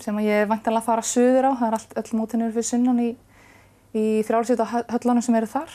sem 0.00 0.16
að 0.16 0.22
ég 0.24 0.42
er 0.42 0.46
vantanlega 0.46 0.80
að 0.82 0.84
fara 0.84 1.02
suður 1.02 1.44
á, 1.50 1.52
það 1.58 1.66
er 1.66 1.72
allt, 1.78 1.94
öll 1.96 2.18
mótin 2.18 2.42
eru 2.42 2.52
fyrir 2.52 2.68
sunnan 2.70 2.98
í, 3.00 3.16
í 3.94 4.22
þrjálfsvita 4.26 4.66
höllanum 4.90 5.22
sem 5.22 5.34
eru 5.34 5.46
þar. 5.46 5.68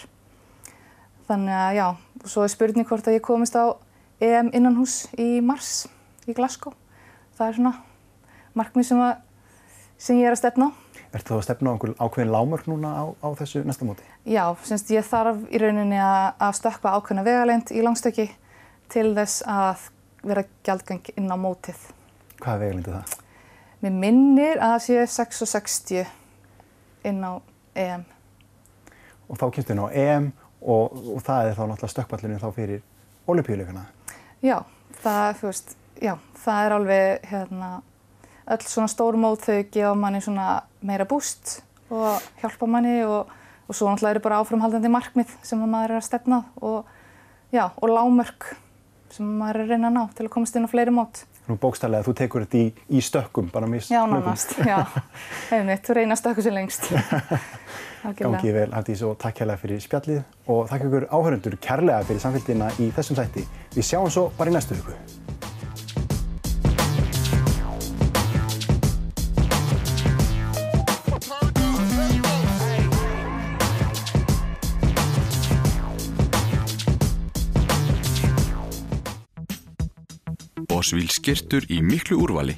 Þannig 1.30 1.56
að 1.56 1.76
já, 1.78 1.88
og 2.24 2.32
svo 2.32 2.44
er 2.44 2.52
spurning 2.52 2.88
hvort 2.88 3.08
að 3.08 3.20
ég 3.20 3.26
komist 3.26 3.56
á 3.56 3.76
EM 4.20 4.52
innanhús 4.56 5.06
í 5.20 5.40
mars 5.46 5.88
í 6.28 6.36
Glasgow. 6.36 6.76
Það 7.38 7.48
er 7.48 7.58
svona 7.60 7.74
markmið 8.60 8.90
sem, 8.90 9.02
að, 9.04 9.22
sem 9.98 10.20
ég 10.20 10.28
er 10.28 10.36
að 10.36 10.42
stefna 10.42 10.70
á. 10.70 10.72
Ertu 11.10 11.34
þá 11.34 11.38
að 11.40 11.46
stefna 11.48 11.72
á 11.72 11.74
einhver 11.74 11.94
ákveðin 11.98 12.34
lámörk 12.34 12.68
núna 12.70 12.92
á, 12.94 13.04
á 13.18 13.28
þessu 13.40 13.64
næsta 13.66 13.88
móti? 13.88 14.06
Já, 14.30 14.44
semst 14.68 14.92
ég 14.94 15.08
þarf 15.08 15.40
í 15.50 15.62
rauninni 15.62 15.98
að, 15.98 16.28
að 16.38 16.60
stökkva 16.60 16.94
ákveðna 17.00 17.24
vegalend 17.26 17.72
í 17.74 17.82
langstöki 17.86 18.28
til 18.94 19.08
þess 19.18 19.42
að 19.50 19.88
vera 20.28 20.44
gjaldgeng 20.68 21.10
inn 21.16 21.32
á 21.34 21.38
mótið. 21.40 21.80
Hvað 22.44 22.54
er 22.54 22.64
vegalindið 22.66 23.00
það? 23.00 23.18
Mér 23.80 23.98
minnir 24.04 24.60
að 24.60 24.76
það 24.76 24.86
sé 24.86 25.08
6 25.16 25.44
og 25.46 25.52
60 25.54 27.10
inn 27.10 27.24
á 27.24 27.32
EM. 27.80 28.06
Og 29.30 29.40
þá 29.40 29.46
kemstu 29.56 29.74
inn 29.74 29.82
á 29.82 29.88
EM 29.90 30.30
og, 30.62 30.96
og 31.16 31.22
það 31.26 31.50
er 31.50 31.58
þá 31.58 31.64
náttúrulega 31.64 31.94
stökkballinu 31.94 32.40
þá 32.42 32.50
fyrir 32.56 32.82
olimpíuleikana. 33.30 33.86
Já, 34.44 34.58
það, 35.04 35.42
veist, 35.44 35.76
já, 36.02 36.14
það 36.44 36.66
er 36.66 36.76
alveg 36.78 37.28
hérna, 37.32 37.72
öll 38.50 38.62
svona 38.66 38.92
stór 38.92 39.20
mót 39.20 39.44
þau 39.46 39.60
gefa 39.72 39.96
manni 39.98 40.22
svona 40.26 40.62
meira 40.86 41.08
búst 41.10 41.60
og 41.90 42.24
hjálpa 42.42 42.70
manni 42.70 43.00
og, 43.06 43.30
og 43.68 43.78
svo 43.78 43.90
náttúrulega 43.90 44.18
eru 44.18 44.26
bara 44.26 44.40
áframhaldandi 44.44 44.92
markmið 44.94 45.36
sem 45.46 45.62
að 45.62 45.74
maður 45.74 45.96
er 45.96 46.02
að 46.02 46.08
stefna 46.08 46.44
og, 46.62 46.90
og 47.54 47.88
lámörk 47.90 48.54
sem 49.14 49.26
maður 49.40 49.62
er 49.62 49.66
að 49.66 49.74
reyna 49.74 49.90
að 49.90 49.98
ná 49.98 50.04
til 50.16 50.28
að 50.28 50.34
komast 50.36 50.58
inn 50.58 50.70
á 50.70 50.72
fleiri 50.72 50.94
mót. 50.94 51.24
Nú 51.50 51.58
bókstælega 51.58 52.04
að 52.04 52.10
þú 52.12 52.14
tekur 52.20 52.44
þetta 52.46 52.60
í, 52.60 52.66
í 52.94 53.00
stökkum, 53.02 53.48
bara 53.50 53.70
mis 53.70 53.90
Já, 53.90 54.04
nánast, 54.06 54.54
já. 54.62 54.84
Einmitt, 55.56 55.82
þú 55.88 55.96
reynast 55.98 56.30
okkur 56.30 56.46
sem 56.46 56.54
lengst. 56.54 56.86
Algjörlega. 58.06 58.38
Gangi 58.38 58.54
vel, 58.56 58.70
Hafdís, 58.72 59.02
og 59.04 59.18
takk 59.20 59.42
kærlega 59.42 59.60
fyrir 59.60 59.82
spjallið 59.84 60.22
og 60.54 60.70
takk 60.70 60.86
ykkur 60.88 61.10
áhörundur 61.10 61.58
kærlega 61.66 62.06
fyrir 62.08 62.24
samfélgina 62.24 62.70
í 62.80 62.94
þessum 62.96 63.18
sætti. 63.20 63.44
Við 63.74 63.90
sjáum 63.90 64.14
svo 64.14 64.30
bara 64.38 64.54
í 64.54 64.56
næstu 64.56 64.78
viku. 64.78 64.96
Bosvíl 80.80 81.10
skirtur 81.12 81.66
í 81.68 81.82
miklu 81.84 82.22
úrvali. 82.24 82.54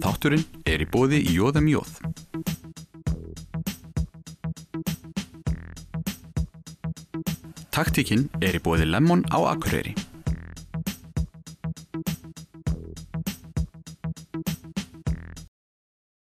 Þátturinn 0.00 0.46
er 0.64 0.80
í 0.80 0.86
bóði 0.88 1.18
í 1.20 1.34
Jóðum 1.36 1.66
Jóð. 1.68 1.90
Taktíkinn 7.76 8.30
er 8.40 8.56
í 8.56 8.62
bóði 8.64 8.88
Lemon 8.88 9.28
á 9.28 9.52
Akureyri. 9.52 9.92